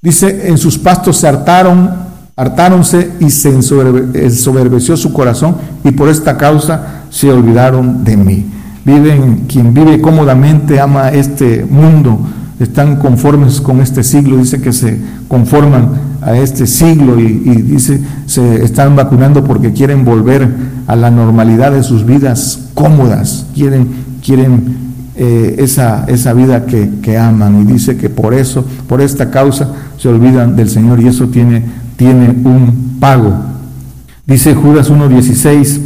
dice, 0.00 0.48
en 0.48 0.58
sus 0.58 0.78
pastos 0.78 1.16
se 1.18 1.28
hartaron, 1.28 1.90
hartáronse 2.36 3.10
y 3.20 3.30
se 3.30 3.50
ensoberbeció 3.50 4.96
su 4.96 5.12
corazón 5.12 5.56
y 5.82 5.90
por 5.90 6.08
esta 6.08 6.36
causa 6.36 7.04
se 7.10 7.30
olvidaron 7.30 8.04
de 8.04 8.16
mí. 8.16 8.46
Viven, 8.84 9.46
quien 9.48 9.72
vive 9.72 10.00
cómodamente 10.00 10.78
ama 10.78 11.08
este 11.08 11.64
mundo, 11.64 12.20
están 12.60 12.96
conformes 12.96 13.60
con 13.60 13.80
este 13.80 14.04
siglo, 14.04 14.36
dice 14.36 14.60
que 14.60 14.72
se 14.72 14.98
conforman 15.26 15.88
a 16.24 16.36
este 16.38 16.66
siglo 16.66 17.20
y, 17.20 17.26
dice, 17.62 18.00
se 18.26 18.64
están 18.64 18.96
vacunando 18.96 19.44
porque 19.44 19.72
quieren 19.72 20.04
volver 20.04 20.48
a 20.86 20.96
la 20.96 21.10
normalidad 21.10 21.72
de 21.72 21.82
sus 21.82 22.06
vidas 22.06 22.70
cómodas, 22.72 23.46
quieren, 23.54 23.88
quieren 24.24 24.76
eh, 25.16 25.56
esa, 25.58 26.04
esa 26.08 26.32
vida 26.32 26.64
que, 26.64 26.90
que, 27.02 27.18
aman 27.18 27.60
y 27.60 27.64
dice 27.72 27.96
que 27.96 28.08
por 28.08 28.32
eso, 28.32 28.64
por 28.88 29.02
esta 29.02 29.30
causa, 29.30 29.68
se 29.98 30.08
olvidan 30.08 30.56
del 30.56 30.70
Señor 30.70 31.00
y 31.00 31.08
eso 31.08 31.28
tiene, 31.28 31.62
tiene 31.96 32.28
un 32.28 32.96
pago. 32.98 33.34
Dice 34.26 34.54
Judas 34.54 34.90
1.16, 34.90 35.80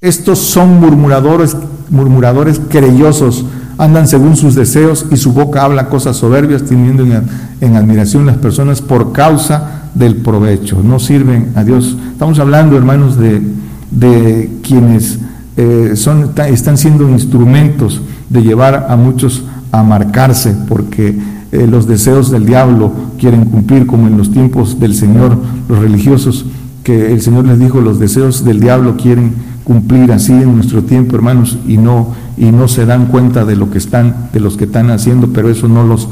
estos 0.00 0.38
son 0.38 0.80
murmuradores, 0.80 1.56
murmuradores 1.90 2.60
querellosos, 2.60 3.44
andan 3.78 4.06
según 4.06 4.36
sus 4.36 4.54
deseos 4.54 5.06
y 5.10 5.16
su 5.16 5.32
boca 5.32 5.62
habla 5.64 5.88
cosas 5.88 6.16
soberbias, 6.16 6.64
teniendo 6.64 7.04
en, 7.04 7.76
admiración 7.76 8.26
las 8.26 8.36
personas 8.36 8.80
por 8.80 9.12
causa 9.12 9.90
del 9.94 10.16
provecho. 10.16 10.82
No 10.82 10.98
sirven 10.98 11.52
a 11.54 11.64
Dios. 11.64 11.96
Estamos 12.12 12.38
hablando, 12.38 12.76
hermanos, 12.76 13.18
de, 13.18 13.42
de 13.90 14.50
quienes 14.62 15.18
eh, 15.56 15.92
son, 15.96 16.32
están 16.48 16.78
siendo 16.78 17.08
instrumentos 17.08 18.00
de 18.30 18.42
llevar 18.42 18.86
a 18.88 18.96
muchos 18.96 19.44
a 19.70 19.82
marcarse, 19.82 20.54
porque 20.68 21.16
eh, 21.52 21.66
los 21.66 21.86
deseos 21.86 22.30
del 22.30 22.46
diablo 22.46 22.92
quieren 23.18 23.46
cumplir, 23.46 23.86
como 23.86 24.06
en 24.06 24.16
los 24.16 24.30
tiempos 24.30 24.80
del 24.80 24.94
Señor, 24.94 25.36
los 25.68 25.78
religiosos, 25.78 26.46
que 26.82 27.12
el 27.12 27.20
Señor 27.22 27.46
les 27.46 27.58
dijo, 27.58 27.80
los 27.80 27.98
deseos 27.98 28.44
del 28.44 28.60
diablo 28.60 28.96
quieren 28.96 29.34
cumplir 29.64 30.12
así 30.12 30.32
en 30.32 30.54
nuestro 30.54 30.82
tiempo, 30.82 31.16
hermanos, 31.16 31.58
y 31.66 31.76
no 31.76 32.08
y 32.42 32.50
no 32.50 32.66
se 32.66 32.86
dan 32.86 33.06
cuenta 33.06 33.44
de 33.44 33.54
lo 33.54 33.70
que 33.70 33.78
están, 33.78 34.30
de 34.32 34.40
los 34.40 34.56
que 34.56 34.64
están 34.64 34.90
haciendo, 34.90 35.28
pero 35.28 35.48
eso 35.48 35.68
no 35.68 35.84
los 35.84 36.08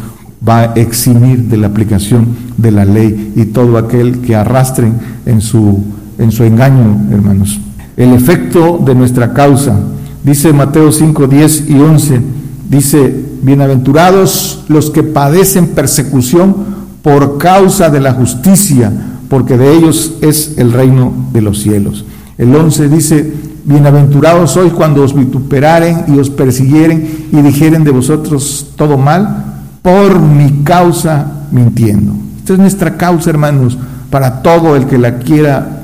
va 0.48 0.60
a 0.60 0.64
eximir 0.74 1.48
de 1.48 1.56
la 1.56 1.66
aplicación 1.66 2.28
de 2.56 2.70
la 2.70 2.84
ley 2.84 3.32
y 3.34 3.46
todo 3.46 3.76
aquel 3.76 4.20
que 4.20 4.36
arrastren 4.36 4.94
en 5.26 5.40
su 5.40 5.82
en 6.20 6.30
su 6.30 6.44
engaño, 6.44 7.08
hermanos. 7.10 7.58
El 7.96 8.12
efecto 8.12 8.78
de 8.84 8.94
nuestra 8.94 9.32
causa. 9.32 9.76
Dice 10.22 10.52
Mateo 10.52 10.92
5, 10.92 11.26
10 11.26 11.70
y 11.70 11.80
11, 11.80 12.20
dice, 12.68 13.24
bienaventurados 13.42 14.64
los 14.68 14.90
que 14.90 15.02
padecen 15.02 15.68
persecución 15.68 16.54
por 17.02 17.38
causa 17.38 17.90
de 17.90 18.00
la 18.00 18.12
justicia, 18.12 18.92
porque 19.28 19.56
de 19.56 19.74
ellos 19.74 20.14
es 20.20 20.58
el 20.58 20.72
reino 20.72 21.12
de 21.32 21.40
los 21.40 21.60
cielos. 21.60 22.04
El 22.36 22.54
11 22.54 22.88
dice, 22.88 23.32
bienaventurados 23.64 24.52
sois 24.52 24.72
cuando 24.72 25.02
os 25.02 25.14
vituperaren 25.14 26.04
y 26.08 26.18
os 26.18 26.30
persiguieren 26.30 27.28
y 27.32 27.42
dijeren 27.42 27.84
de 27.84 27.90
vosotros 27.90 28.72
todo 28.76 28.98
mal, 28.98 29.44
por 29.82 30.20
mi 30.20 30.62
causa 30.64 31.46
mintiendo. 31.50 32.12
Esta 32.38 32.54
es 32.54 32.58
nuestra 32.58 32.96
causa, 32.96 33.30
hermanos, 33.30 33.78
para 34.10 34.42
todo 34.42 34.76
el 34.76 34.86
que 34.86 34.98
la 34.98 35.18
quiera 35.18 35.80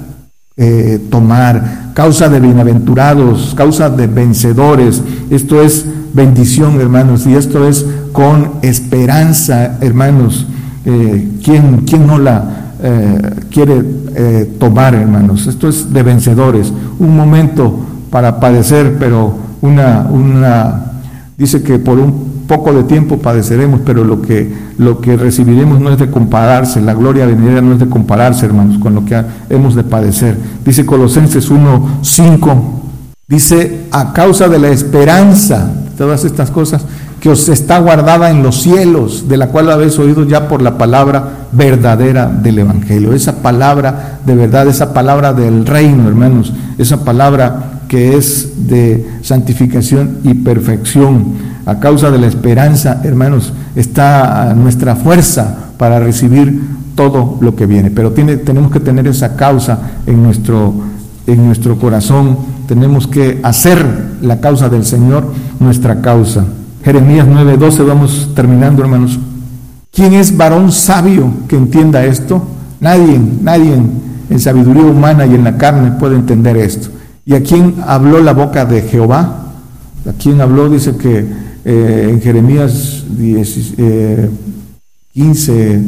eh, 0.57 1.01
tomar. 1.11 1.93
Causa 1.95 2.29
de 2.29 2.41
bienaventurados, 2.41 3.55
causa 3.55 3.89
de 3.89 4.07
vencedores. 4.07 5.03
Esto 5.31 5.62
es 5.62 5.87
bendición, 6.12 6.81
hermanos, 6.81 7.27
y 7.27 7.35
esto 7.35 7.66
es 7.66 7.87
con 8.12 8.53
esperanza, 8.62 9.79
hermanos. 9.81 10.47
Eh, 10.85 11.29
¿quién, 11.45 11.85
¿quién, 11.87 12.07
no 12.07 12.18
la 12.18 12.65
eh, 12.83 13.31
quiere 13.51 13.83
tomar, 14.59 14.95
hermanos? 14.95 15.47
Esto 15.47 15.68
es 15.68 15.93
de 15.93 16.03
vencedores. 16.03 16.72
Un 16.99 17.16
momento 17.16 17.74
para 18.11 18.41
padecer, 18.41 18.97
pero 18.99 19.35
una, 19.61 20.07
una, 20.11 20.93
dice 21.37 21.62
que 21.62 21.79
por 21.79 21.99
un 21.99 22.37
poco 22.47 22.72
de 22.72 22.85
tiempo 22.85 23.18
padeceremos, 23.18 23.81
pero 23.85 24.05
lo 24.05 24.22
que, 24.22 24.53
lo 24.79 25.01
que 25.01 25.16
recibiremos 25.16 25.81
no 25.81 25.91
es 25.91 25.99
de 25.99 26.11
compararse, 26.11 26.81
la 26.81 26.95
gloria 26.95 27.27
venidera 27.27 27.61
no 27.61 27.72
es 27.72 27.81
de 27.81 27.89
compararse, 27.89 28.47
hermanos, 28.47 28.79
con 28.79 28.95
lo 28.95 29.05
que 29.05 29.22
hemos 29.51 29.74
de 29.74 29.85
padecer. 29.85 30.37
Dice 30.64 30.87
Colosenses 30.87 31.51
1.5, 31.51 32.57
dice, 33.29 33.87
a 33.91 34.12
causa 34.12 34.49
de 34.49 34.59
la 34.59 34.68
esperanza, 34.68 35.72
todas 35.99 36.24
estas 36.24 36.51
cosas, 36.51 36.85
que 37.27 37.33
os 37.33 37.49
está 37.49 37.81
guardada 37.81 38.31
en 38.31 38.45
los 38.45 38.62
cielos, 38.62 39.29
de 39.29 39.37
la 39.37 39.49
cual 39.49 39.68
habéis 39.72 39.99
oído 39.99 40.24
ya 40.29 40.47
por 40.47 40.62
la 40.62 40.79
palabra 40.79 41.49
verdadera 41.51 42.29
del 42.29 42.61
Evangelio. 42.61 43.12
Esa 43.14 43.43
palabra 43.43 44.20
de 44.24 44.37
verdad, 44.37 44.68
esa 44.68 44.95
palabra 44.95 45.33
del 45.33 45.66
reino, 45.66 46.07
hermanos, 46.07 46.53
esa 46.79 47.05
palabra 47.05 47.81
que 47.89 48.16
es 48.16 48.68
de 48.68 49.09
santificación 49.22 50.18
y 50.22 50.35
perfección 50.35 51.33
a 51.66 51.81
causa 51.81 52.12
de 52.12 52.18
la 52.18 52.29
esperanza, 52.29 53.01
hermanos, 53.03 53.53
está 53.74 54.55
nuestra 54.55 54.95
fuerza 54.95 55.72
para 55.79 55.99
recibir 55.99 56.62
todo 56.95 57.39
lo 57.41 57.57
que 57.57 57.66
viene. 57.66 57.91
Pero 57.91 58.12
tenemos 58.12 58.70
que 58.70 58.79
tener 58.79 59.09
esa 59.09 59.35
causa 59.35 59.81
en 60.07 60.22
nuestro, 60.22 60.72
en 61.27 61.45
nuestro 61.45 61.77
corazón. 61.77 62.39
Tenemos 62.68 63.09
que 63.09 63.41
hacer 63.43 63.85
la 64.22 64.39
causa 64.39 64.68
del 64.68 64.85
Señor 64.85 65.24
nuestra 65.59 66.01
causa. 66.01 66.45
Jeremías 66.87 67.26
9:12, 67.26 67.84
vamos 67.84 68.30
terminando, 68.32 68.80
hermanos. 68.80 69.18
¿Quién 69.93 70.12
es 70.12 70.37
varón 70.37 70.70
sabio 70.70 71.32
que 71.49 71.57
entienda 71.57 72.05
esto? 72.05 72.47
Nadie, 72.78 73.20
nadie 73.43 73.74
en 74.30 74.39
sabiduría 74.39 74.84
humana 74.84 75.26
y 75.26 75.34
en 75.34 75.43
la 75.43 75.59
carne 75.59 75.99
puede 75.99 76.14
entender 76.14 76.57
esto. 76.57 76.91
¿Y 77.24 77.34
a 77.34 77.43
quién 77.43 77.74
habló 77.84 78.20
la 78.20 78.34
boca 78.34 78.64
de 78.64 78.82
Jehová? 78.82 79.47
¿A 80.09 80.12
quién 80.12 80.41
habló? 80.41 80.70
Dice 80.70 80.97
que 80.97 81.26
eh, 81.64 82.09
en 82.09 82.20
Jeremías 82.20 83.05
15, 85.12 85.80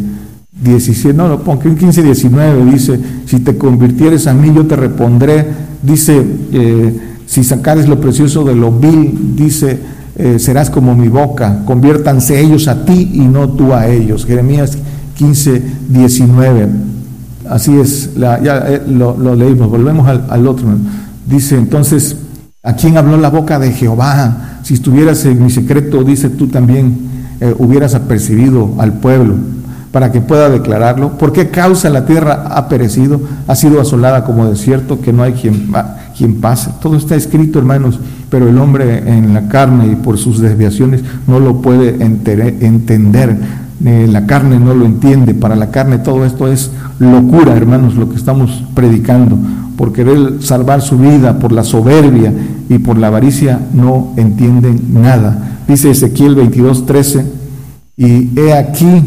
17, 0.65 1.11
eh, 1.11 1.15
no, 1.15 1.29
no, 1.29 1.61
en 1.63 1.77
15, 1.77 2.03
19 2.03 2.73
dice, 2.73 2.99
si 3.25 3.39
te 3.39 3.57
convirtieres 3.57 4.27
a 4.27 4.35
mí 4.35 4.53
yo 4.53 4.67
te 4.67 4.75
repondré, 4.75 5.47
dice, 5.81 6.27
eh, 6.53 7.01
si 7.25 7.45
sacares 7.45 7.87
lo 7.87 8.01
precioso 8.01 8.43
de 8.43 8.57
lo 8.57 8.73
vil, 8.73 9.37
dice, 9.37 9.79
serás 10.39 10.69
como 10.69 10.97
mi 10.97 11.09
boca, 11.09 11.63
conviértanse 11.65 12.41
ellos 12.41 12.67
a 12.67 12.85
ti 12.85 13.11
y 13.15 13.21
no 13.21 13.51
tú 13.51 13.73
a 13.73 13.87
ellos. 13.87 14.27
Jeremías 14.27 14.77
15, 15.17 15.63
19. 15.89 16.69
Así 17.49 17.79
es, 17.79 18.11
ya 18.17 18.83
lo, 18.89 19.35
leímos, 19.35 19.71
volvemos 19.71 20.09
al, 20.09 20.27
al 20.29 20.47
otro. 20.47 20.67
Dice 21.27 21.57
entonces, 21.57 22.17
¿a 22.63 22.75
quién 22.75 22.97
habló 22.97 23.17
la 23.17 23.31
boca 23.31 23.59
de 23.59 23.73
Jehová? 23.73 24.61
Si 24.65 24.75
estuvieras 24.75 25.25
en 25.25 25.43
mi 25.43 25.51
secreto, 25.51 26.03
dice 26.03 26.31
tú 26.31 26.49
también, 26.49 26.99
eh, 27.41 27.55
hubieras 27.59 27.95
apercibido 27.95 28.75
al 28.79 28.95
pueblo 28.95 29.37
para 29.93 30.13
que 30.13 30.21
pueda 30.21 30.49
declararlo. 30.49 31.19
¿Por 31.19 31.33
qué 31.33 31.49
causa 31.49 31.91
la 31.91 32.05
tierra 32.05 32.45
ha 32.51 32.69
perecido? 32.69 33.21
Ha 33.47 33.55
sido 33.55 33.81
asolada 33.81 34.25
como 34.25 34.47
desierto, 34.47 35.01
que 35.01 35.13
no 35.13 35.23
hay 35.23 35.33
quien, 35.33 36.41
pase. 36.41 36.71
Todo 36.81 36.97
está 36.97 37.15
escrito, 37.15 37.59
hermanos, 37.59 37.99
pero 38.31 38.49
el 38.49 38.59
hombre 38.59 38.99
en 39.07 39.35
la 39.35 39.49
carne 39.49 39.87
y 39.93 39.97
por 39.97 40.19
sus 40.19 40.41
desviaciones 40.41 41.03
no 41.27 41.41
lo 41.41 41.63
puede 41.63 42.03
entender. 42.03 43.37
la 43.81 44.27
carne 44.27 44.59
no 44.59 44.75
lo 44.75 44.85
entiende. 44.85 45.35
Para 45.35 45.57
la 45.57 45.71
carne 45.71 45.99
todo 45.99 46.25
esto 46.25 46.49
es 46.49 46.71
locura, 46.99 47.57
hermanos, 47.57 47.95
lo 47.95 48.09
que 48.09 48.17
estamos 48.17 48.65
predicando 48.75 49.39
por 49.79 49.93
querer 49.93 50.43
salvar 50.43 50.83
su 50.83 50.99
vida, 50.99 51.39
por 51.39 51.53
la 51.53 51.63
soberbia 51.63 52.33
y 52.69 52.79
por 52.79 52.99
la 52.99 53.07
avaricia, 53.07 53.61
no 53.73 54.13
entienden 54.17 54.93
nada. 54.93 55.61
Dice 55.69 55.93
Ezequiel 55.93 56.35
22, 56.35 56.85
13, 56.85 57.27
y 57.97 58.41
he 58.41 58.53
aquí 58.53 59.03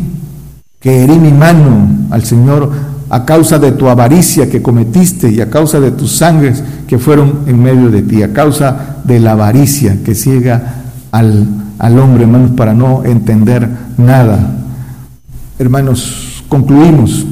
que 0.81 1.03
herí 1.03 1.17
mi 1.17 1.31
mano 1.31 1.87
al 2.09 2.25
Señor 2.25 2.69
a 3.09 3.23
causa 3.23 3.59
de 3.59 3.71
tu 3.71 3.87
avaricia 3.87 4.49
que 4.49 4.61
cometiste 4.61 5.31
y 5.31 5.39
a 5.39 5.49
causa 5.49 5.79
de 5.79 5.91
tus 5.91 6.11
sangres 6.11 6.63
que 6.87 6.97
fueron 6.97 7.41
en 7.45 7.61
medio 7.61 7.89
de 7.91 8.01
ti, 8.01 8.23
a 8.23 8.33
causa 8.33 8.97
de 9.03 9.19
la 9.19 9.33
avaricia 9.33 9.97
que 10.03 10.15
ciega 10.15 10.81
al, 11.11 11.45
al 11.77 11.99
hombre, 11.99 12.23
hermanos, 12.23 12.51
para 12.51 12.73
no 12.73 13.05
entender 13.05 13.69
nada. 13.97 14.39
Hermanos, 15.59 16.43
concluimos. 16.49 17.25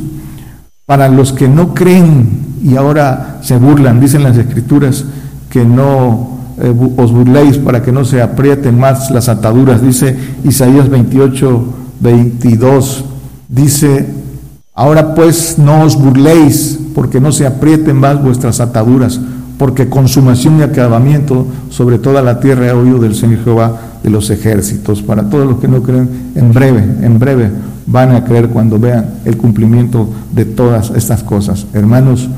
Para 0.86 1.08
los 1.08 1.34
que 1.34 1.48
no 1.48 1.74
creen 1.74 2.30
y 2.64 2.76
ahora 2.76 3.40
se 3.42 3.58
burlan. 3.58 4.00
Dicen 4.00 4.24
las 4.24 4.38
escrituras 4.38 5.06
que 5.50 5.66
no 5.66 6.40
eh, 6.60 6.74
os 6.98 7.12
burléis 7.12 7.58
para 7.58 7.82
que 7.82 7.92
no 7.92 8.06
se 8.06 8.22
aprieten 8.22 8.78
más 8.78 9.10
las 9.12 9.30
ataduras. 9.30 9.82
Dice 9.82 10.16
Isaías 10.44 10.90
28, 10.90 11.74
22. 12.00 13.06
Dice, 13.50 14.06
ahora 14.76 15.16
pues 15.16 15.58
no 15.58 15.82
os 15.82 15.98
burléis 15.98 16.80
porque 16.94 17.20
no 17.20 17.32
se 17.32 17.48
aprieten 17.48 17.98
más 17.98 18.22
vuestras 18.24 18.60
ataduras, 18.60 19.20
porque 19.58 19.90
consumación 19.90 20.60
y 20.60 20.62
acabamiento 20.62 21.48
sobre 21.70 21.98
toda 21.98 22.22
la 22.22 22.40
tierra 22.40 22.68
he 22.68 22.72
oído 22.72 23.00
del 23.00 23.16
Señor 23.16 23.44
Jehová 23.44 23.82
de 24.04 24.12
los 24.12 24.30
ejércitos. 24.30 25.02
Para 25.02 25.30
todos 25.30 25.48
los 25.48 25.60
que 25.60 25.68
no 25.68 25.82
creen, 25.82 26.32
en 26.36 26.54
breve, 26.54 26.84
en 27.02 27.18
breve 27.18 27.52
van 27.88 28.12
a 28.12 28.24
creer 28.24 28.50
cuando 28.50 28.78
vean 28.78 29.16
el 29.26 29.36
cumplimiento 29.36 30.08
de 30.32 30.46
todas 30.46 30.92
estas 30.92 31.24
cosas. 31.24 31.66
Hermanos, 31.74 32.30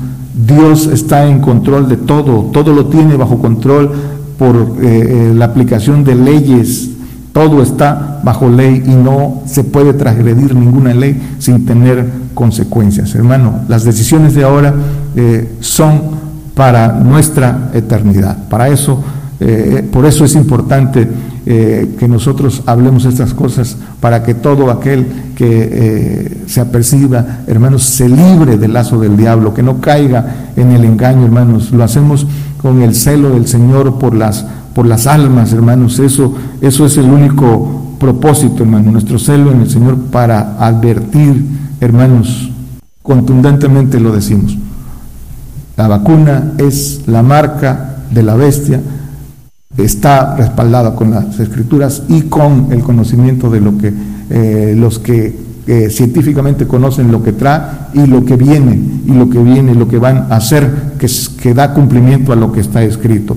Dios 0.46 0.86
está 0.86 1.26
en 1.28 1.40
control 1.40 1.90
de 1.90 1.98
todo, 1.98 2.50
todo 2.52 2.72
lo 2.72 2.86
tiene 2.86 3.16
bajo 3.16 3.38
control 3.38 3.92
por 4.38 4.56
eh, 4.56 4.62
eh, 4.82 5.32
la 5.36 5.44
aplicación 5.44 6.04
de 6.04 6.14
leyes, 6.14 6.91
todo 7.32 7.62
está 7.62 8.20
bajo 8.22 8.48
ley 8.48 8.82
y 8.86 8.90
no 8.90 9.42
se 9.46 9.64
puede 9.64 9.94
transgredir 9.94 10.54
ninguna 10.54 10.94
ley 10.94 11.36
sin 11.38 11.64
tener 11.64 12.06
consecuencias. 12.34 13.14
Hermano, 13.14 13.60
las 13.68 13.84
decisiones 13.84 14.34
de 14.34 14.44
ahora 14.44 14.74
eh, 15.16 15.56
son 15.60 16.22
para 16.54 16.92
nuestra 16.92 17.70
eternidad. 17.72 18.48
Para 18.48 18.68
eso, 18.68 19.02
por 19.90 20.06
eso 20.06 20.24
es 20.24 20.36
importante 20.36 21.08
eh, 21.44 21.96
que 21.98 22.06
nosotros 22.06 22.62
hablemos 22.66 23.04
estas 23.04 23.34
cosas 23.34 23.76
para 23.98 24.22
que 24.22 24.32
todo 24.32 24.70
aquel 24.70 25.06
que 25.34 25.68
eh, 25.72 26.42
se 26.46 26.60
aperciba, 26.60 27.40
hermanos, 27.48 27.82
se 27.82 28.08
libre 28.08 28.58
del 28.58 28.74
lazo 28.74 29.00
del 29.00 29.16
diablo, 29.16 29.52
que 29.52 29.64
no 29.64 29.80
caiga 29.80 30.52
en 30.54 30.70
el 30.70 30.84
engaño, 30.84 31.24
hermanos. 31.24 31.72
Lo 31.72 31.82
hacemos 31.82 32.28
con 32.58 32.80
el 32.82 32.94
celo 32.94 33.30
del 33.30 33.48
Señor 33.48 33.98
por 33.98 34.14
las, 34.14 34.46
por 34.74 34.86
las 34.86 35.06
almas, 35.06 35.52
hermanos. 35.52 35.98
Eso, 35.98 36.34
eso 36.60 36.86
es 36.86 36.96
el 36.96 37.06
único 37.06 37.96
propósito, 37.98 38.62
hermano, 38.62 38.90
nuestro 38.90 39.18
celo 39.18 39.52
en 39.52 39.62
el 39.62 39.70
Señor 39.70 39.96
para 40.10 40.56
advertir, 40.58 41.44
hermanos, 41.80 42.50
contundentemente 43.02 44.00
lo 44.00 44.12
decimos. 44.12 44.56
La 45.76 45.88
vacuna 45.88 46.52
es 46.58 47.02
la 47.06 47.22
marca 47.22 47.96
de 48.10 48.22
la 48.22 48.34
bestia 48.34 48.80
está 49.78 50.36
respaldada 50.36 50.94
con 50.94 51.10
las 51.10 51.38
escrituras 51.40 52.02
y 52.08 52.22
con 52.22 52.72
el 52.72 52.80
conocimiento 52.80 53.50
de 53.50 53.60
lo 53.60 53.78
que 53.78 53.92
eh, 54.30 54.74
los 54.76 54.98
que 54.98 55.34
eh, 55.66 55.88
científicamente 55.90 56.66
conocen 56.66 57.12
lo 57.12 57.22
que 57.22 57.32
trae 57.32 57.60
y 57.94 58.06
lo 58.06 58.24
que 58.24 58.36
viene, 58.36 58.80
y 59.06 59.12
lo 59.12 59.28
que 59.30 59.38
viene, 59.38 59.74
lo 59.74 59.86
que 59.86 59.98
van 59.98 60.26
a 60.30 60.36
hacer, 60.36 60.68
que, 60.98 61.06
que 61.40 61.54
da 61.54 61.72
cumplimiento 61.72 62.32
a 62.32 62.36
lo 62.36 62.50
que 62.50 62.60
está 62.60 62.82
escrito. 62.82 63.36